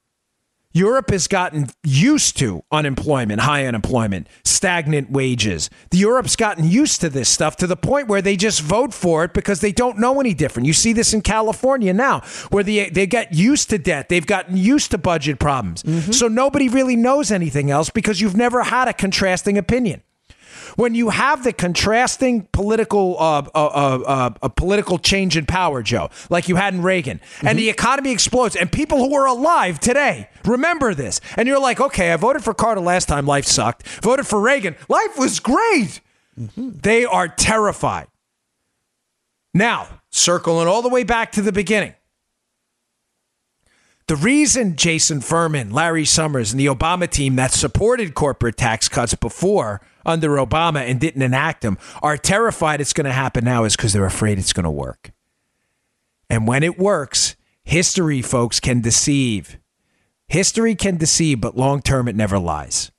[0.73, 5.69] Europe has gotten used to unemployment, high unemployment, stagnant wages.
[5.91, 9.23] The Europe's gotten used to this stuff to the point where they just vote for
[9.23, 10.65] it because they don't know any different.
[10.65, 14.57] You see this in California now, where they they get used to debt, they've gotten
[14.57, 15.83] used to budget problems.
[15.83, 16.11] Mm-hmm.
[16.11, 20.01] So nobody really knows anything else because you've never had a contrasting opinion
[20.75, 25.81] when you have the contrasting political uh, uh, uh, uh, a political change in power,
[25.81, 29.79] Joe, like you had in Reagan, and the economy explodes, and people who are alive
[29.79, 33.87] today remember this, and you're like, okay, I voted for Carter last time, life sucked.
[34.01, 36.01] Voted for Reagan, life was great.
[36.57, 38.07] They are terrified.
[39.53, 41.93] Now, circling all the way back to the beginning.
[44.07, 49.15] The reason Jason Furman, Larry Summers, and the Obama team that supported corporate tax cuts
[49.15, 53.75] before under Obama and didn't enact them are terrified it's going to happen now is
[53.75, 55.11] because they're afraid it's going to work.
[56.29, 59.59] And when it works, history, folks, can deceive.
[60.27, 62.91] History can deceive, but long term, it never lies.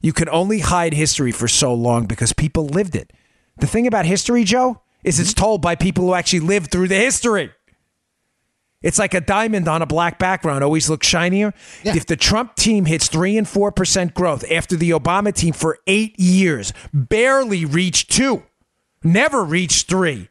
[0.00, 3.12] You can only hide history for so long because people lived it.
[3.58, 5.42] The thing about history, Joe, is it's mm-hmm.
[5.42, 7.50] told by people who actually lived through the history.
[8.80, 11.52] It's like a diamond on a black background always looks shinier.
[11.96, 16.18] If the Trump team hits 3 and 4% growth after the Obama team for 8
[16.18, 18.42] years barely reached 2,
[19.02, 20.28] never reached 3.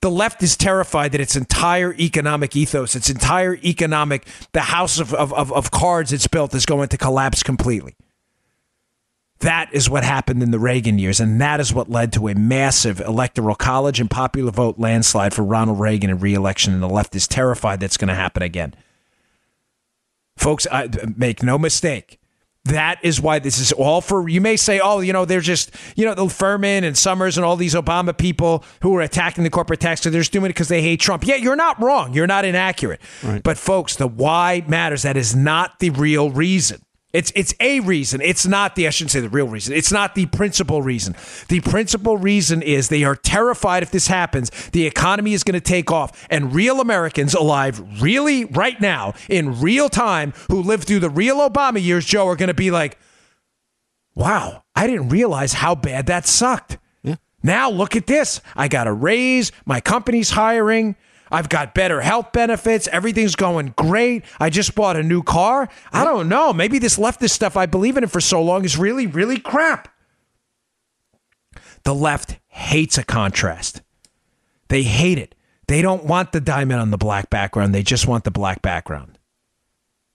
[0.00, 5.14] The left is terrified that its entire economic ethos, its entire economic, the house of,
[5.14, 7.94] of, of, of cards it's built is going to collapse completely.
[9.40, 12.34] That is what happened in the Reagan years, and that is what led to a
[12.34, 17.14] massive electoral college and popular vote landslide for Ronald Reagan in reelection, and the left
[17.14, 18.74] is terrified that's going to happen again.
[20.36, 22.18] Folks, I, make no mistake.
[22.66, 24.26] That is why this is all for.
[24.26, 27.44] You may say, oh, you know, they're just, you know, the Furman and Summers and
[27.44, 30.50] all these Obama people who are attacking the corporate tax, so they're just doing it
[30.50, 31.26] because they hate Trump.
[31.26, 32.14] Yeah, you're not wrong.
[32.14, 33.02] You're not inaccurate.
[33.42, 35.02] But, folks, the why matters.
[35.02, 36.80] That is not the real reason.
[37.14, 38.20] It's it's a reason.
[38.20, 39.72] It's not the I shouldn't say the real reason.
[39.72, 41.14] It's not the principal reason.
[41.48, 45.60] The principal reason is they are terrified if this happens, the economy is going to
[45.60, 50.98] take off and real Americans alive really right now in real time who lived through
[50.98, 52.98] the real Obama years, Joe, are going to be like,
[54.16, 56.78] "Wow, I didn't realize how bad that sucked."
[57.44, 58.40] Now look at this.
[58.56, 60.96] I got a raise, my company's hiring.
[61.30, 62.88] I've got better health benefits.
[62.88, 64.24] Everything's going great.
[64.38, 65.68] I just bought a new car.
[65.92, 66.52] I don't know.
[66.52, 69.88] Maybe this leftist stuff I believe in it for so long is really, really crap.
[71.84, 73.82] The left hates a contrast.
[74.68, 75.34] They hate it.
[75.66, 77.74] They don't want the diamond on the black background.
[77.74, 79.18] They just want the black background.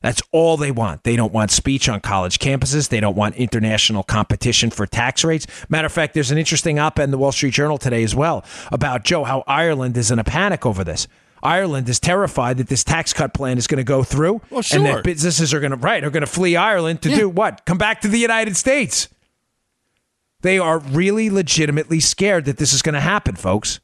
[0.02, 1.04] That's all they want.
[1.04, 2.88] They don't want speech on college campuses.
[2.88, 5.46] They don't want international competition for tax rates.
[5.68, 8.16] Matter of fact, there's an interesting op ed in the Wall Street Journal today as
[8.16, 11.08] well about Joe, how Ireland is in a panic over this.
[11.44, 14.86] Ireland is terrified that this tax cut plan is going to go through, Well, and
[14.86, 17.18] that businesses are going to right are going to flee Ireland to Yeah.
[17.18, 17.66] do what?
[17.66, 19.08] Come back to the United States.
[20.42, 23.80] They are really legitimately scared that this is going to happen, folks.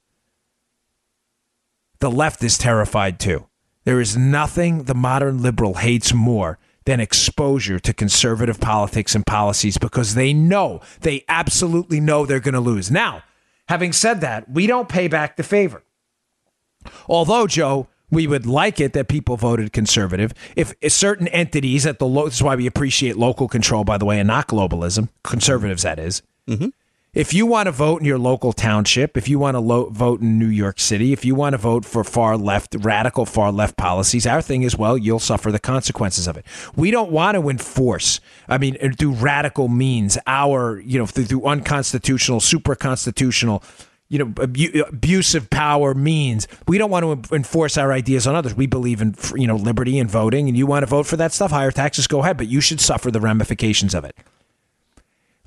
[2.00, 3.48] The left is terrified too.
[3.86, 9.78] There is nothing the modern liberal hates more than exposure to conservative politics and policies
[9.78, 12.92] because they know, they absolutely know they're going to lose.
[12.92, 13.24] Now,
[13.68, 15.84] having said that, we don't pay back the favor.
[17.08, 20.34] Although, Joe, we would like it that people voted conservative.
[20.56, 24.06] If, certain entities at the low, this is why we appreciate local control, by the
[24.06, 26.22] way, and not globalism, conservatives, that is.
[26.48, 26.70] Mm-hmm.
[27.16, 30.20] If you want to vote in your local township, if you want to lo- vote
[30.20, 33.78] in New York City, if you want to vote for far left, radical far left
[33.78, 36.46] policies, our thing is, well, you'll suffer the consequences of it.
[36.76, 41.46] We don't want to enforce, I mean, through radical means, our, you know, through, through
[41.46, 43.64] unconstitutional, super constitutional,
[44.10, 46.50] you know, abu- abusive power means.
[46.68, 48.56] We don't want to enforce our ideas on others.
[48.56, 51.32] We believe in, you know, liberty and voting, and you want to vote for that
[51.32, 54.18] stuff, higher taxes, go ahead, but you should suffer the ramifications of it.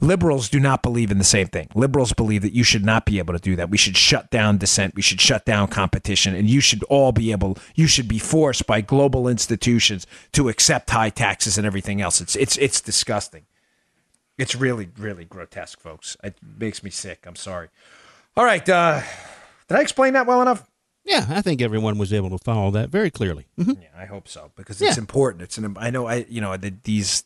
[0.00, 1.68] Liberals do not believe in the same thing.
[1.74, 3.68] Liberals believe that you should not be able to do that.
[3.68, 4.94] We should shut down dissent.
[4.94, 6.34] We should shut down competition.
[6.36, 10.90] And you should all be able, you should be forced by global institutions to accept
[10.90, 12.20] high taxes and everything else.
[12.20, 13.46] It's, it's, it's disgusting.
[14.38, 16.16] It's really, really grotesque, folks.
[16.22, 17.24] It makes me sick.
[17.26, 17.68] I'm sorry.
[18.36, 18.66] All right.
[18.68, 19.00] Uh,
[19.66, 20.64] did I explain that well enough?
[21.04, 23.46] Yeah, I think everyone was able to follow that very clearly.
[23.58, 23.82] Mhm.
[23.82, 25.00] Yeah, I hope so because it's Yeah.
[25.00, 25.42] important.
[25.42, 25.74] It's an.
[25.80, 26.06] I know.
[26.06, 27.24] I you know the, these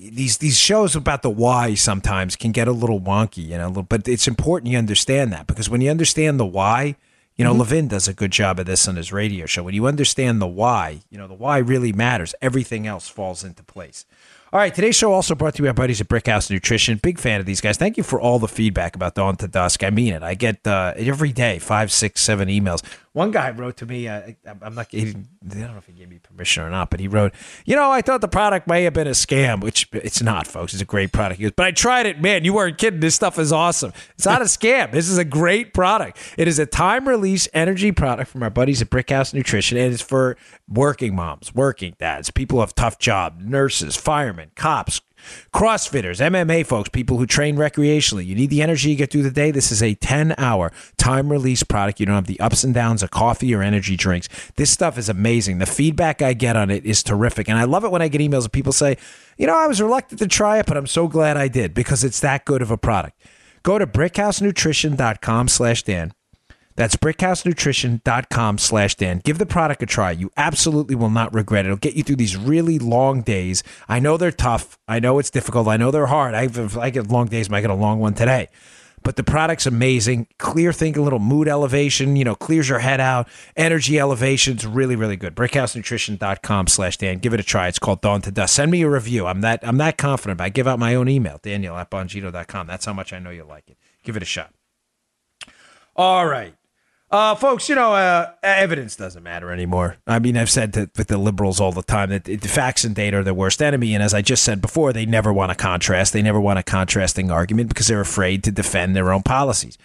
[0.00, 3.70] these these shows about the why sometimes can get a little wonky, you know.
[3.70, 6.96] But it's important you understand that because when you understand the why,
[7.36, 7.60] you know, mm-hmm.
[7.60, 9.62] Levin does a good job of this on his radio show.
[9.62, 12.34] When you understand the why, you know, the why really matters.
[12.40, 14.06] Everything else falls into place.
[14.52, 16.98] All right, today's show also brought to you by buddies at Brickhouse Nutrition.
[17.00, 17.76] Big fan of these guys.
[17.76, 19.84] Thank you for all the feedback about Dawn to Dusk.
[19.84, 20.24] I mean it.
[20.24, 22.82] I get uh, every day five, six, seven emails.
[23.12, 24.06] One guy wrote to me.
[24.06, 24.32] Uh,
[24.62, 24.86] I'm not.
[24.90, 27.32] He I don't know if he gave me permission or not, but he wrote,
[27.64, 30.72] "You know, I thought the product may have been a scam, which it's not, folks.
[30.74, 31.38] It's a great product.
[31.38, 32.20] He goes, but I tried it.
[32.20, 33.00] Man, you weren't kidding.
[33.00, 33.92] This stuff is awesome.
[34.14, 34.92] It's not a scam.
[34.92, 36.18] This is a great product.
[36.38, 40.02] It is a time release energy product from our buddies at Brickhouse Nutrition, and it's
[40.02, 40.36] for
[40.68, 45.00] working moms, working dads, people who have tough jobs, nurses, firemen, cops."
[45.52, 48.26] CrossFitters, MMA folks, people who train recreationally.
[48.26, 49.50] You need the energy to get through the day.
[49.50, 52.00] This is a 10 hour time release product.
[52.00, 54.28] You don't have the ups and downs of coffee or energy drinks.
[54.56, 55.58] This stuff is amazing.
[55.58, 57.48] The feedback I get on it is terrific.
[57.48, 58.96] And I love it when I get emails of people say,
[59.36, 62.04] you know, I was reluctant to try it, but I'm so glad I did because
[62.04, 63.20] it's that good of a product.
[63.62, 66.12] Go to brickhousenutrition.com slash Dan.
[66.80, 69.20] That's brickhousenutrition.com slash Dan.
[69.22, 70.12] Give the product a try.
[70.12, 71.68] You absolutely will not regret it.
[71.68, 73.62] It'll get you through these really long days.
[73.86, 74.78] I know they're tough.
[74.88, 75.68] I know it's difficult.
[75.68, 76.34] I know they're hard.
[76.34, 77.50] I've, I get long days.
[77.50, 78.48] but I get a long one today.
[79.02, 80.28] But the product's amazing.
[80.38, 83.28] Clear thinking, a little mood elevation, you know, clears your head out.
[83.56, 84.54] Energy elevation.
[84.54, 85.34] It's really, really good.
[85.34, 87.18] Brickhousenutrition.com slash Dan.
[87.18, 87.68] Give it a try.
[87.68, 88.54] It's called Dawn to Dusk.
[88.54, 89.26] Send me a review.
[89.26, 90.40] I'm that I'm that confident.
[90.40, 92.66] I give out my own email, Daniel at Bongino.com.
[92.66, 93.76] That's how much I know you like it.
[94.02, 94.54] Give it a shot.
[95.94, 96.54] All right.
[97.12, 99.96] Uh, folks, you know, uh, evidence doesn't matter anymore.
[100.06, 102.94] I mean, I've said that with the liberals all the time that the facts and
[102.94, 103.94] data are their worst enemy.
[103.94, 106.12] And as I just said before, they never want a contrast.
[106.12, 109.76] They never want a contrasting argument because they're afraid to defend their own policies.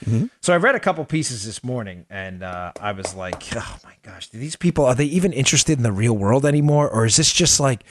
[0.42, 3.94] So I read a couple pieces this morning and uh, I was like, oh my
[4.04, 6.88] gosh, do these people, are they even interested in the real world anymore?
[6.88, 7.84] Or is this just like,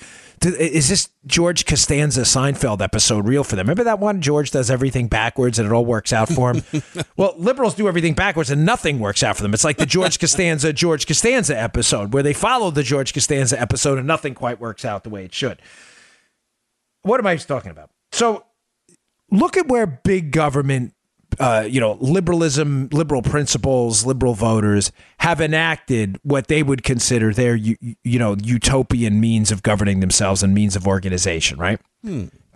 [0.45, 3.67] is this George Costanza Seinfeld episode real for them?
[3.67, 4.21] Remember that one?
[4.21, 6.63] George does everything backwards and it all works out for him.
[7.17, 9.55] well, liberals do everything backwards and nothing works out for them.
[9.55, 13.99] It's like the George Costanza George Costanza episode where they follow the George Costanza episode
[13.99, 15.61] and nothing quite works out the way it should.
[17.03, 17.91] What am I talking about?
[18.13, 18.45] So
[19.31, 20.95] look at where big government
[21.39, 27.55] uh, you know, liberalism, liberal principles, liberal voters have enacted what they would consider their,
[27.55, 31.81] you, you know, utopian means of governing themselves and means of organization, right?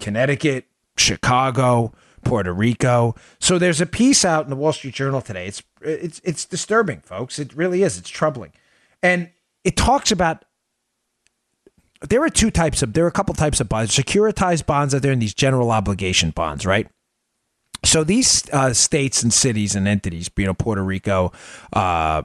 [0.00, 1.92] Connecticut, Chicago,
[2.24, 3.14] Puerto Rico.
[3.40, 5.46] So there's a piece out in the Wall Street Journal today.
[5.46, 7.38] It's it's it's disturbing, folks.
[7.38, 7.98] It really is.
[7.98, 8.52] It's troubling,
[9.02, 9.30] and
[9.64, 10.44] it talks about
[12.08, 15.02] there are two types of there are a couple types of bonds securitized bonds out
[15.02, 16.88] there and these general obligation bonds right
[17.84, 21.32] so these uh, states and cities and entities you know puerto rico
[21.72, 22.22] uh,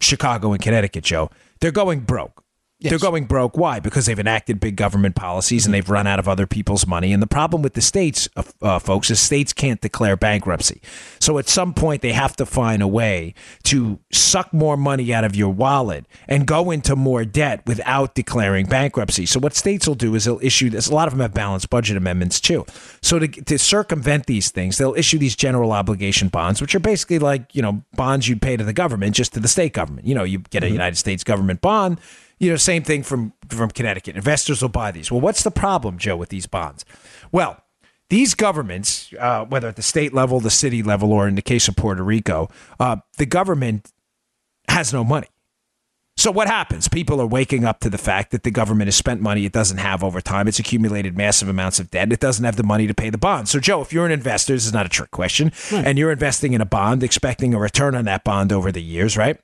[0.00, 1.30] chicago and connecticut joe
[1.60, 2.41] they're going broke
[2.90, 3.56] they're going broke.
[3.56, 3.80] Why?
[3.80, 7.12] Because they've enacted big government policies and they've run out of other people's money.
[7.12, 10.80] And the problem with the states uh, uh, folks is states can't declare bankruptcy.
[11.20, 15.24] So at some point they have to find a way to suck more money out
[15.24, 19.26] of your wallet and go into more debt without declaring bankruptcy.
[19.26, 21.70] So what states will do is they'll issue this a lot of them have balanced
[21.70, 22.64] budget amendments too.
[23.00, 27.18] So to, to circumvent these things they'll issue these general obligation bonds which are basically
[27.18, 30.06] like you know bonds you'd pay to the government just to the state government.
[30.06, 32.00] You know you get a united states government bond
[32.42, 34.16] you know, same thing from from Connecticut.
[34.16, 35.12] Investors will buy these.
[35.12, 36.84] Well, what's the problem, Joe, with these bonds?
[37.30, 37.62] Well,
[38.10, 41.68] these governments, uh, whether at the state level, the city level, or in the case
[41.68, 42.50] of Puerto Rico,
[42.80, 43.92] uh, the government
[44.66, 45.28] has no money.
[46.16, 46.88] So what happens?
[46.88, 49.78] People are waking up to the fact that the government has spent money it doesn't
[49.78, 50.46] have over time.
[50.46, 52.12] It's accumulated massive amounts of debt.
[52.12, 53.48] It doesn't have the money to pay the bond.
[53.48, 56.52] So Joe, if you're an investor, this is not a trick question, and you're investing
[56.52, 59.38] in a bond, expecting a return on that bond over the years, right?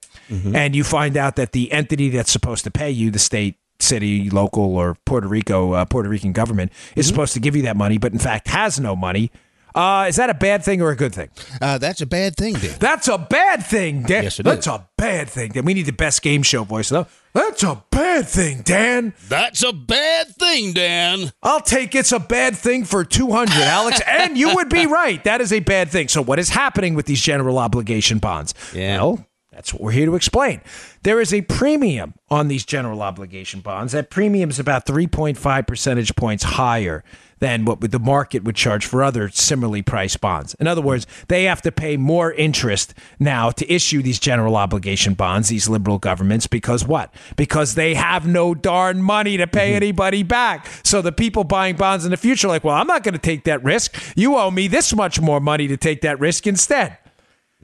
[0.55, 4.29] And you find out that the entity that's supposed to pay you, the state, city,
[4.29, 7.97] local, or Puerto Rico, uh, Puerto Rican government, is supposed to give you that money,
[7.97, 9.31] but in fact has no money.
[9.75, 11.29] Uh, is that a bad thing or a good thing?
[11.61, 12.77] Uh, that's a bad thing, Dan.
[12.79, 14.25] That's a bad thing, Dan.
[14.25, 14.73] Yes, it That's is.
[14.73, 15.65] a bad thing, Dan.
[15.65, 17.07] We need the best game show voice, though.
[17.35, 19.15] That's a bad thing, Dan.
[19.29, 21.33] That's a bad thing, Dan.
[21.43, 24.01] I'll take it's a bad thing for 200, Alex.
[24.07, 25.23] and you would be right.
[25.25, 26.09] That is a bad thing.
[26.09, 28.55] So, what is happening with these general obligation bonds?
[28.75, 29.03] Yeah.
[29.03, 30.61] Well, that's what we're here to explain.
[31.03, 33.93] There is a premium on these general obligation bonds.
[33.93, 37.03] That premium is about 3.5 percentage points higher
[37.41, 40.55] than what the market would charge for other similarly priced bonds.
[40.55, 45.15] In other words, they have to pay more interest now to issue these general obligation
[45.15, 47.15] bonds, these liberal governments, because what?
[47.37, 49.77] Because they have no darn money to pay mm-hmm.
[49.77, 50.69] anybody back.
[50.83, 53.19] So the people buying bonds in the future are like, well, I'm not going to
[53.19, 53.97] take that risk.
[54.17, 56.99] You owe me this much more money to take that risk instead.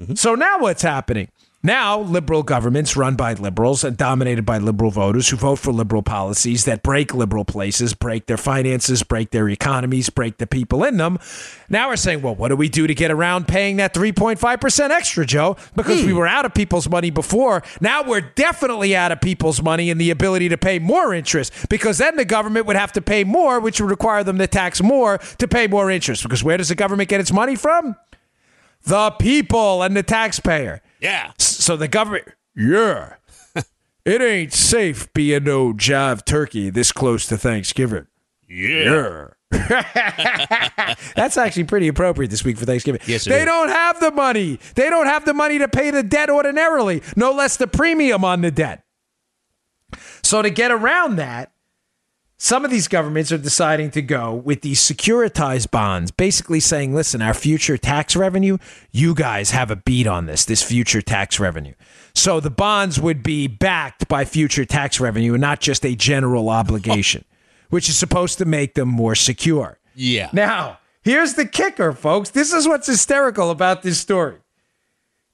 [0.01, 0.15] Mm-hmm.
[0.15, 1.29] So now what's happening?
[1.67, 6.03] Now, liberal governments run by liberals and dominated by liberal voters who vote for liberal
[6.03, 10.99] policies that break liberal places, break their finances, break their economies, break the people in
[10.99, 11.19] them.
[11.71, 15.25] Now we're saying, well, what do we do to get around paying that 3.5% extra,
[15.25, 15.57] Joe?
[15.75, 16.19] Because we hmm.
[16.19, 17.63] were out of people's money before.
[17.81, 21.97] Now we're definitely out of people's money and the ability to pay more interest because
[21.97, 25.17] then the government would have to pay more, which would require them to tax more
[25.39, 26.25] to pay more interest.
[26.25, 27.97] Because where does the government get its money from?
[28.83, 30.83] The people and the taxpayer.
[31.01, 31.33] Yeah.
[31.65, 33.15] So the government, yeah,
[34.05, 38.07] it ain't safe being no jive turkey this close to Thanksgiving.
[38.47, 39.29] Yeah.
[39.51, 40.95] Yeah.
[41.17, 43.01] That's actually pretty appropriate this week for Thanksgiving.
[43.07, 43.45] Yes, they is.
[43.47, 44.61] don't have the money.
[44.75, 48.43] They don't have the money to pay the debt ordinarily, no less the premium on
[48.43, 48.85] the debt.
[50.23, 51.54] So to get around that,
[52.45, 57.23] some of these governments are deciding to go with these securitized bonds, basically saying, listen,
[57.23, 58.59] our future tax revenue,
[58.93, 61.73] you guys have a beat on this, this future tax revenue.
[62.15, 66.51] So the bonds would be backed by future tax revenue and not just a general
[66.51, 67.25] obligation,
[67.71, 69.79] which is supposed to make them more secure.
[69.95, 70.29] Yeah.
[70.35, 72.29] Now, here's the kicker, folks.
[72.29, 74.37] This is what's hysterical about this story.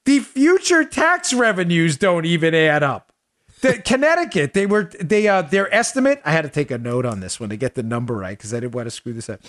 [0.05, 3.10] The future tax revenues don't even add up.
[3.61, 6.21] The, Connecticut, they were they uh their estimate.
[6.25, 8.53] I had to take a note on this one to get the number right because
[8.53, 9.41] I didn't want to screw this up.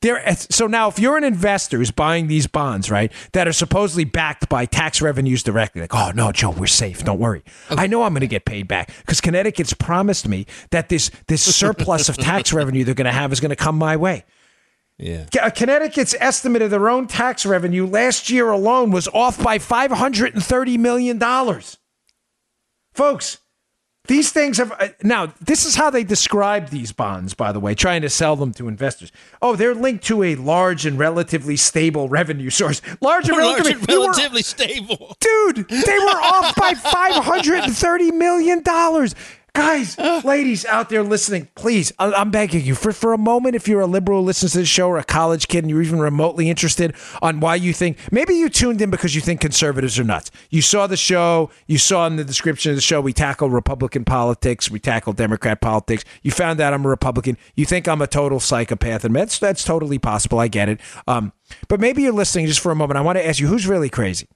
[0.00, 4.04] Their, so now, if you're an investor who's buying these bonds, right, that are supposedly
[4.04, 7.02] backed by tax revenues directly, like, oh no, Joe, we're safe.
[7.02, 7.42] Don't worry.
[7.68, 11.42] I know I'm going to get paid back because Connecticut's promised me that this this
[11.42, 14.24] surplus of tax revenue they're going to have is going to come my way.
[14.98, 15.26] Yeah.
[15.50, 21.20] Connecticut's estimate of their own tax revenue last year alone was off by $530 million.
[22.92, 23.38] Folks,
[24.08, 24.72] these things have.
[24.72, 28.34] uh, Now, this is how they describe these bonds, by the way, trying to sell
[28.36, 29.12] them to investors.
[29.40, 32.82] Oh, they're linked to a large and relatively stable revenue source.
[33.00, 35.16] Large and Large relatively, and you were- relatively stable.
[35.20, 38.62] dude, they were off by $530 million.
[39.58, 43.66] Guys, ladies out there listening, please, I- I'm begging you for, for a moment, if
[43.66, 45.98] you're a liberal who listens to the show or a college kid and you're even
[45.98, 50.04] remotely interested on why you think, maybe you tuned in because you think conservatives are
[50.04, 50.30] nuts.
[50.48, 54.04] You saw the show, you saw in the description of the show, we tackle Republican
[54.04, 56.04] politics, we tackle Democrat politics.
[56.22, 57.36] You found out I'm a Republican.
[57.56, 60.38] You think I'm a total psychopath, and that's, that's totally possible.
[60.38, 60.80] I get it.
[61.08, 61.32] Um,
[61.66, 62.96] but maybe you're listening just for a moment.
[62.96, 64.28] I want to ask you, who's really crazy?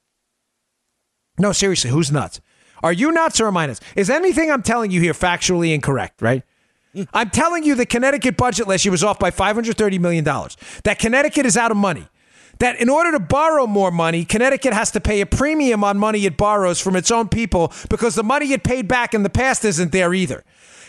[1.39, 2.41] No, seriously, who's nuts?
[2.83, 3.81] Are you nuts or am I nuts?
[3.97, 6.43] Is anything I'm telling you here factually incorrect, right?
[7.15, 10.25] I'm telling you the Connecticut budget last year was off by $530 million.
[10.25, 12.07] That Connecticut is out of money.
[12.59, 16.27] That in order to borrow more money, Connecticut has to pay a premium on money
[16.27, 19.65] it borrows from its own people because the money it paid back in the past
[19.65, 20.45] isn't there either.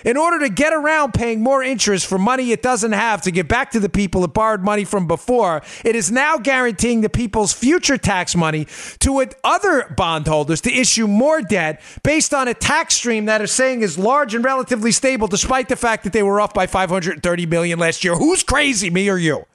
[0.06, 3.48] In order to get around paying more interest for money it doesn't have to give
[3.48, 7.54] back to the people it borrowed money from before, it is now guaranteeing the people's
[7.54, 8.68] future tax money
[9.00, 13.82] to other bondholders to issue more debt based on a tax stream that is saying
[13.82, 17.80] is large and relatively stable, despite the fact that they were off by 530 million
[17.80, 18.16] last year.
[18.16, 19.46] Who's crazy, me or you?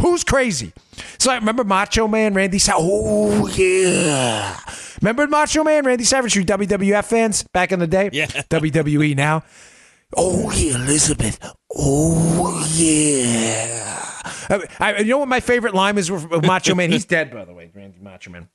[0.00, 0.72] Who's crazy?
[1.18, 2.82] So I remember Macho Man Randy Savage.
[2.82, 4.58] Oh yeah.
[5.02, 6.34] Remember Macho Man Randy Savage?
[6.36, 8.08] You WWF fans back in the day?
[8.12, 8.26] Yeah.
[8.50, 9.44] WWE now.
[10.16, 11.38] Oh yeah, Elizabeth.
[11.76, 13.86] Oh yeah.
[14.48, 16.90] I, I- you know what my favorite line is with Macho Man?
[16.90, 18.48] He's dead, by the way, Randy Macho Man.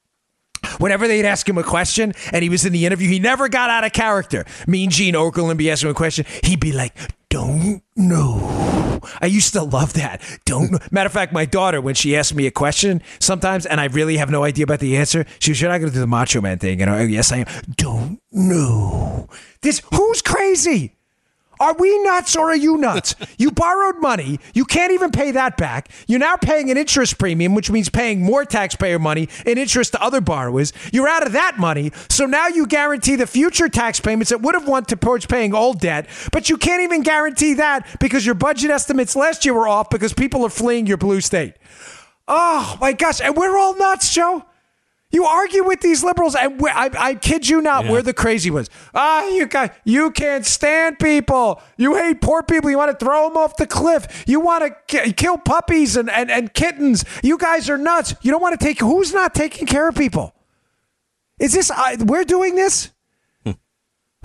[0.80, 3.70] Whenever they'd ask him a question and he was in the interview, he never got
[3.70, 4.43] out of character.
[4.68, 6.93] Mean Gene Okerlund be asking him a question, he'd be like,
[7.30, 10.22] "Don't know." I used to love that.
[10.45, 10.80] Don't know.
[10.91, 14.18] Matter of fact, my daughter, when she asked me a question sometimes, and I really
[14.18, 16.41] have no idea about the answer, she was, "You're not going to do the Macho
[16.41, 16.97] Man thing," you know?
[16.97, 17.45] Oh, yes, I am.
[17.78, 19.30] Don't know.
[19.62, 20.95] This who's crazy?
[21.60, 23.16] Are we nuts or are you nuts?
[23.38, 24.39] you borrowed money.
[24.53, 25.89] You can't even pay that back.
[26.08, 30.01] You're now paying an interest premium, which means paying more taxpayer money in interest to
[30.01, 30.74] other borrowers.
[30.91, 31.91] You're out of that money.
[32.10, 35.80] So now you guarantee the future tax payments that would have went towards paying old
[35.80, 39.89] debt, but you can't even guarantee that because your budget estimates last year were off
[39.89, 41.53] because people are fleeing your blue state.
[42.28, 44.45] Oh my gosh, and we're all nuts, Joe.
[45.12, 47.91] You argue with these liberals, and I, I kid you not, yeah.
[47.91, 48.70] we're the crazy ones.
[48.93, 51.62] Ah, you got, you can't stand people.
[51.78, 52.70] You hate poor people.
[52.70, 54.26] You want to throw them off the cliff.
[54.28, 57.06] You want to k- kill puppies and, and, and kittens.
[57.24, 58.14] You guys are nuts.
[58.24, 58.80] You don't want to take.
[58.80, 60.34] Who's not taking care of people?
[61.39, 61.72] Is this?
[61.72, 62.91] Uh, we're doing this.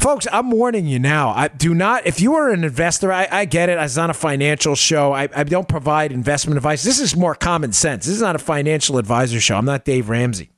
[0.01, 1.28] Folks, I'm warning you now.
[1.28, 2.07] I do not.
[2.07, 3.78] If you are an investor, I, I get it.
[3.78, 5.12] It's not a financial show.
[5.12, 6.83] I, I, don't provide investment advice.
[6.83, 8.07] This is more common sense.
[8.07, 9.57] This is not a financial advisor show.
[9.57, 10.49] I'm not Dave Ramsey.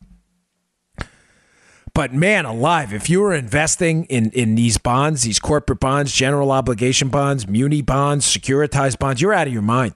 [1.94, 2.92] But man, alive!
[2.94, 7.82] If you were investing in in these bonds, these corporate bonds, general obligation bonds, muni
[7.82, 9.94] bonds, securitized bonds, you're out of your mind.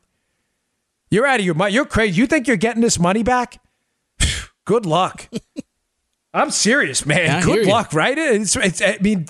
[1.11, 1.72] You're out of your mind.
[1.72, 2.20] You're crazy.
[2.20, 3.62] You think you're getting this money back?
[4.64, 5.28] Good luck.
[6.34, 7.24] I'm serious, man.
[7.24, 7.99] Yeah, Good luck, you.
[7.99, 8.18] right?
[8.18, 9.26] It's, it's, I mean,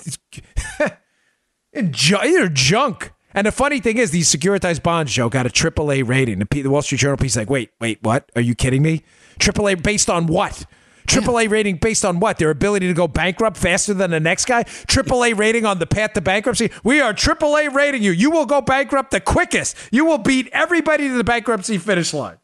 [1.72, 3.12] it's, you're junk.
[3.32, 6.40] And the funny thing is, these securitized bonds, Joe, got a AAA rating.
[6.40, 8.32] The, the Wall Street Journal piece like, wait, wait, what?
[8.34, 9.04] Are you kidding me?
[9.38, 10.64] AAA based on what?
[11.06, 11.50] AAA yeah.
[11.50, 12.38] rating based on what?
[12.38, 14.64] Their ability to go bankrupt faster than the next guy?
[14.64, 16.70] AAA rating on the path to bankruptcy?
[16.84, 18.10] We are AAA rating you.
[18.12, 19.76] You will go bankrupt the quickest.
[19.90, 22.38] You will beat everybody to the bankruptcy finish line.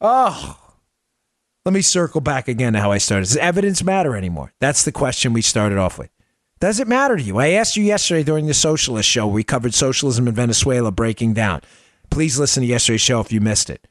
[0.00, 0.58] Oh.
[1.64, 3.24] Let me circle back again to how I started.
[3.24, 4.52] Does evidence matter anymore?
[4.60, 6.10] That's the question we started off with.
[6.60, 7.38] Does it matter to you?
[7.38, 9.26] I asked you yesterday during the socialist show.
[9.26, 11.60] We covered socialism in Venezuela breaking down.
[12.10, 13.86] Please listen to yesterday's show if you missed it.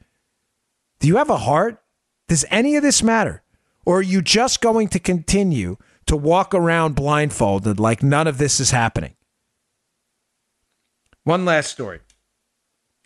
[0.98, 1.80] Do you have a heart?
[2.26, 3.43] Does any of this matter?
[3.84, 5.76] Or are you just going to continue
[6.06, 9.14] to walk around blindfolded like none of this is happening?
[11.24, 12.00] One last story.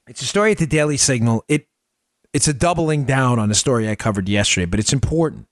[0.08, 1.44] It's a story at the Daily Signal.
[1.48, 1.68] It
[2.32, 5.46] it's a doubling down on a story I covered yesterday, but it's important.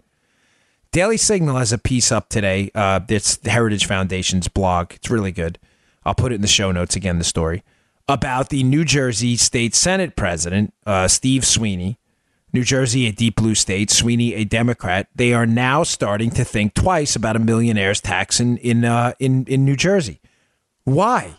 [0.92, 2.70] Daily Signal has a piece up today.
[2.74, 4.92] Uh, it's the Heritage Foundation's blog.
[4.92, 5.58] It's really good.
[6.04, 7.64] I'll put it in the show notes again, the story
[8.08, 11.98] about the New Jersey State Senate president, uh, Steve Sweeney,
[12.56, 16.72] New Jersey, a deep blue state, Sweeney, a Democrat, they are now starting to think
[16.72, 20.22] twice about a millionaire's tax in in uh, in, in New Jersey.
[20.84, 21.34] Why?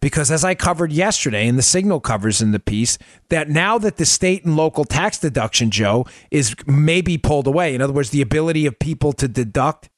[0.00, 2.98] Because as I covered yesterday, and the Signal covers in the piece,
[3.30, 7.74] that now that the state and local tax deduction, Joe, is maybe pulled away.
[7.74, 9.88] In other words, the ability of people to deduct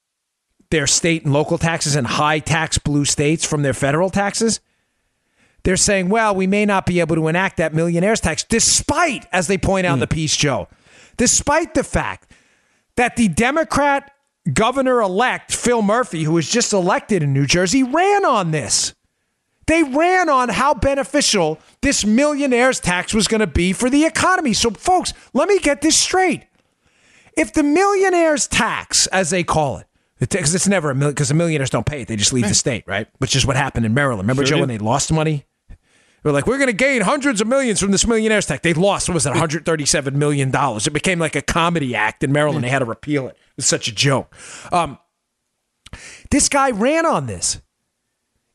[0.71, 4.61] their state and local taxes in high tax blue states from their federal taxes
[5.65, 9.47] they're saying, well, we may not be able to enact that millionaire's tax, despite, as
[9.47, 9.95] they point out mm.
[9.95, 10.15] in the hmm.
[10.15, 10.69] piece, Joe,
[11.17, 12.31] despite the fact
[12.97, 14.13] that the Democrat
[14.53, 18.95] governor elect, Phil Murphy, who was just elected in New Jersey, ran on this.
[19.67, 24.53] They ran on how beneficial this millionaire's tax was going to be for the economy.
[24.53, 26.45] So, folks, let me get this straight.
[27.37, 29.87] If the millionaire's tax, as they call it,
[30.21, 32.55] because it's never a million, because the millionaires don't pay it, they just leave the
[32.55, 33.09] state, right?
[33.19, 34.23] Which is what happened in Maryland.
[34.23, 35.47] Remember, sure Joe, when they lost money?
[36.25, 38.63] They're like, we're going to gain hundreds of millions from this millionaire's tax.
[38.63, 40.87] They lost, what was it, 137 million dollars.
[40.87, 42.65] It became like a comedy act in Maryland.
[42.65, 43.37] They had to repeal it.
[43.59, 44.35] It's such a joke.
[44.73, 44.99] Um,
[46.31, 47.61] this guy ran on this.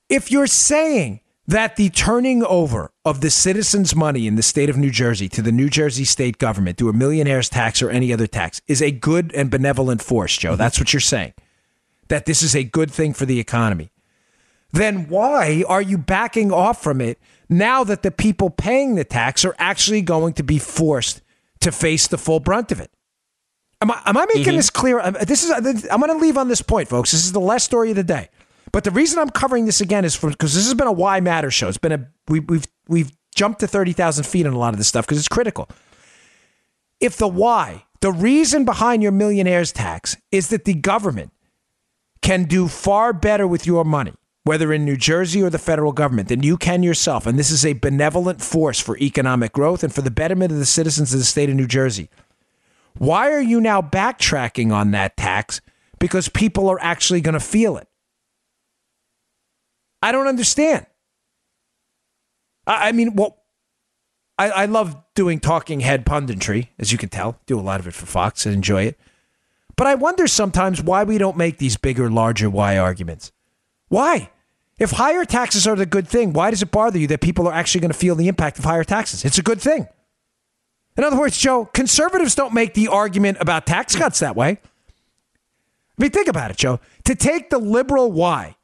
[0.10, 4.78] If you're saying that the turning over of the citizens' money in the state of
[4.78, 8.26] New Jersey to the New Jersey state government through a millionaire's tax or any other
[8.26, 11.34] tax is a good and benevolent force, Joe, that's what you're saying.
[12.08, 13.92] That this is a good thing for the economy.
[14.72, 19.44] Then why are you backing off from it now that the people paying the tax
[19.44, 21.22] are actually going to be forced
[21.62, 22.92] to face the full brunt of it.
[23.82, 24.56] Am I, am I making mm-hmm.
[24.58, 25.12] this clear?
[25.12, 25.52] This is
[25.90, 27.12] I'm going to leave on this point, folks.
[27.12, 28.30] This is the last story of the day.
[28.72, 31.50] But the reason I'm covering this again is because this has been a why matter
[31.50, 31.70] show.
[31.70, 34.78] It's been a we, we've we've jumped to thirty thousand feet on a lot of
[34.78, 35.70] this stuff because it's critical.
[37.00, 41.32] If the why, the reason behind your millionaire's tax is that the government
[42.22, 44.14] can do far better with your money
[44.50, 47.28] whether in New Jersey or the federal government, than you can yourself.
[47.28, 50.66] And this is a benevolent force for economic growth and for the betterment of the
[50.66, 52.10] citizens of the state of New Jersey.
[52.98, 55.62] Why are you now backtracking on that tax?
[56.00, 57.88] Because people are actually going to feel it.
[60.02, 60.88] I don't understand.
[62.66, 63.44] I, I mean, well,
[64.40, 67.38] I, I love doing talking head punditry, as you can tell.
[67.46, 69.00] Do a lot of it for Fox and enjoy it.
[69.76, 73.32] But I wonder sometimes why we don't make these bigger, larger why arguments.
[73.90, 74.32] Why?
[74.80, 77.54] If higher taxes are the good thing, why does it bother you that people are
[77.54, 79.26] actually going to feel the impact of higher taxes?
[79.26, 79.88] It's a good thing.
[80.98, 84.60] In other words, Joe, conservatives don't make the argument about tax cuts that way.
[86.00, 86.80] I mean, think about it, Joe.
[87.06, 88.56] To take the liberal why,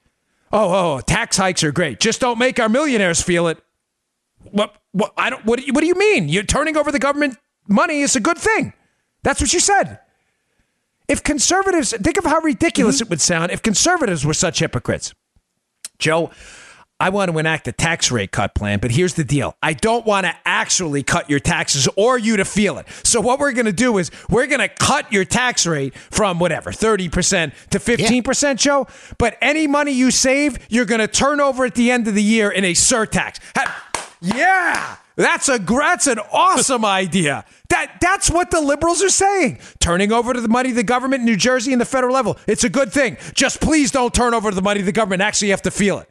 [0.53, 1.99] oh, oh, tax hikes are great.
[1.99, 3.61] Just don't make our millionaires feel it.
[4.51, 4.75] What?
[4.93, 5.13] What?
[5.17, 5.45] I don't.
[5.45, 5.61] What?
[5.67, 6.29] What do you mean?
[6.29, 7.37] You're turning over the government
[7.67, 8.73] money is a good thing.
[9.23, 9.99] That's what you said.
[11.07, 13.03] If conservatives think of how ridiculous mm-hmm.
[13.03, 15.13] it would sound if conservatives were such hypocrites.
[15.99, 16.31] Joe,
[16.97, 19.57] I want to enact a tax rate cut plan, but here's the deal.
[19.61, 22.87] I don't want to actually cut your taxes or you to feel it.
[23.03, 26.39] So what we're going to do is we're going to cut your tax rate from
[26.39, 28.53] whatever, 30% to 15%, yeah.
[28.53, 28.87] Joe.
[29.17, 32.23] But any money you save, you're going to turn over at the end of the
[32.23, 33.39] year in a surtax.
[34.21, 34.95] Yeah.
[35.15, 37.45] That's a that's an awesome idea.
[37.69, 39.59] That that's what the liberals are saying.
[39.79, 42.37] Turning over to the money of the government in New Jersey and the federal level.
[42.47, 43.17] It's a good thing.
[43.33, 45.21] Just please don't turn over the money of the government.
[45.21, 46.09] Actually, you have to feel it.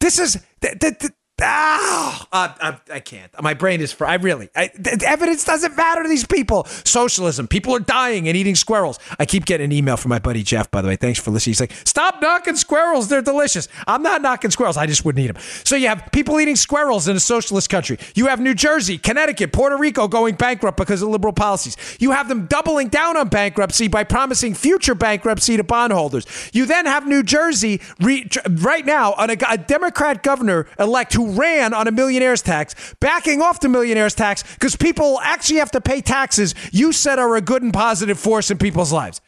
[0.00, 3.30] This is th- th- th- Ah, uh, I, I, can't.
[3.40, 3.92] My brain is.
[3.92, 4.48] Fr- I really.
[4.56, 4.70] I,
[5.06, 6.64] evidence doesn't matter to these people.
[6.84, 7.46] Socialism.
[7.46, 8.98] People are dying and eating squirrels.
[9.18, 10.70] I keep getting an email from my buddy Jeff.
[10.70, 11.52] By the way, thanks for listening.
[11.52, 13.08] He's like, "Stop knocking squirrels.
[13.08, 14.76] They're delicious." I'm not knocking squirrels.
[14.76, 15.42] I just wouldn't eat them.
[15.64, 17.98] So you have people eating squirrels in a socialist country.
[18.14, 21.76] You have New Jersey, Connecticut, Puerto Rico going bankrupt because of liberal policies.
[22.00, 26.26] You have them doubling down on bankruptcy by promising future bankruptcy to bondholders.
[26.52, 31.27] You then have New Jersey re- right now on a, a Democrat governor elect who
[31.36, 35.80] ran on a millionaire's tax, backing off the millionaire's tax because people actually have to
[35.80, 39.20] pay taxes you said are a good and positive force in people's lives.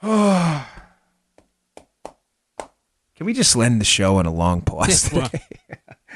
[0.02, 0.64] Can
[3.24, 5.10] we just end the show on a long pause?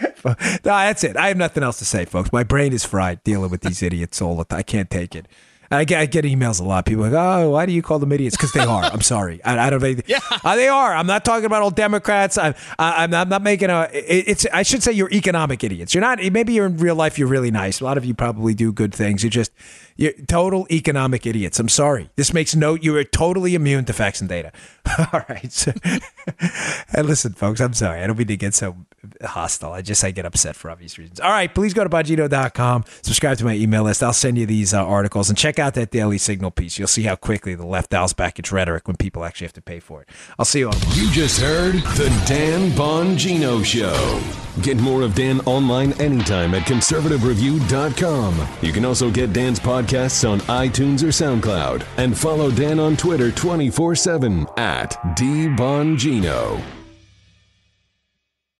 [0.24, 0.34] no,
[0.64, 1.16] that's it.
[1.16, 2.32] I have nothing else to say, folks.
[2.32, 4.58] My brain is fried dealing with these idiots all the time.
[4.58, 5.26] I can't take it.
[5.72, 6.84] I get, I get emails a lot.
[6.84, 8.36] People are like, oh, why do you call them idiots?
[8.36, 8.82] Because they are.
[8.82, 9.42] I'm sorry.
[9.44, 9.80] I, I don't.
[9.80, 10.94] Know, yeah, uh, they are.
[10.94, 12.36] I'm not talking about all Democrats.
[12.36, 13.88] I, I, I'm, I'm not making a.
[13.92, 14.46] It, it's.
[14.52, 15.94] I should say you're economic idiots.
[15.94, 16.18] You're not.
[16.18, 17.18] Maybe you're in real life.
[17.18, 17.80] You're really nice.
[17.80, 19.22] A lot of you probably do good things.
[19.22, 19.52] You're just
[19.96, 21.60] you're total economic idiots.
[21.60, 22.10] I'm sorry.
[22.16, 22.74] This makes no.
[22.74, 24.50] You are totally immune to facts and data.
[25.12, 25.52] All right.
[25.52, 25.72] So,
[26.94, 27.60] and listen, folks.
[27.60, 28.02] I'm sorry.
[28.02, 28.76] I don't mean to get so
[29.22, 29.72] hostile.
[29.72, 31.20] I just I get upset for obvious reasons.
[31.20, 31.52] All right.
[31.52, 32.84] Please go to bongino.com.
[33.02, 34.02] Subscribe to my email list.
[34.02, 36.78] I'll send you these uh, articles and check out that Daily Signal piece.
[36.78, 39.62] You'll see how quickly the left dials back its rhetoric when people actually have to
[39.62, 40.08] pay for it.
[40.38, 40.74] I'll see you on.
[40.92, 44.20] You just heard the Dan Bongino Show.
[44.62, 48.48] Get more of Dan online anytime at conservativereview.com.
[48.62, 53.30] You can also get Dan's podcasts on iTunes or SoundCloud and follow Dan on Twitter
[53.30, 56.79] 24 7 at DBongino.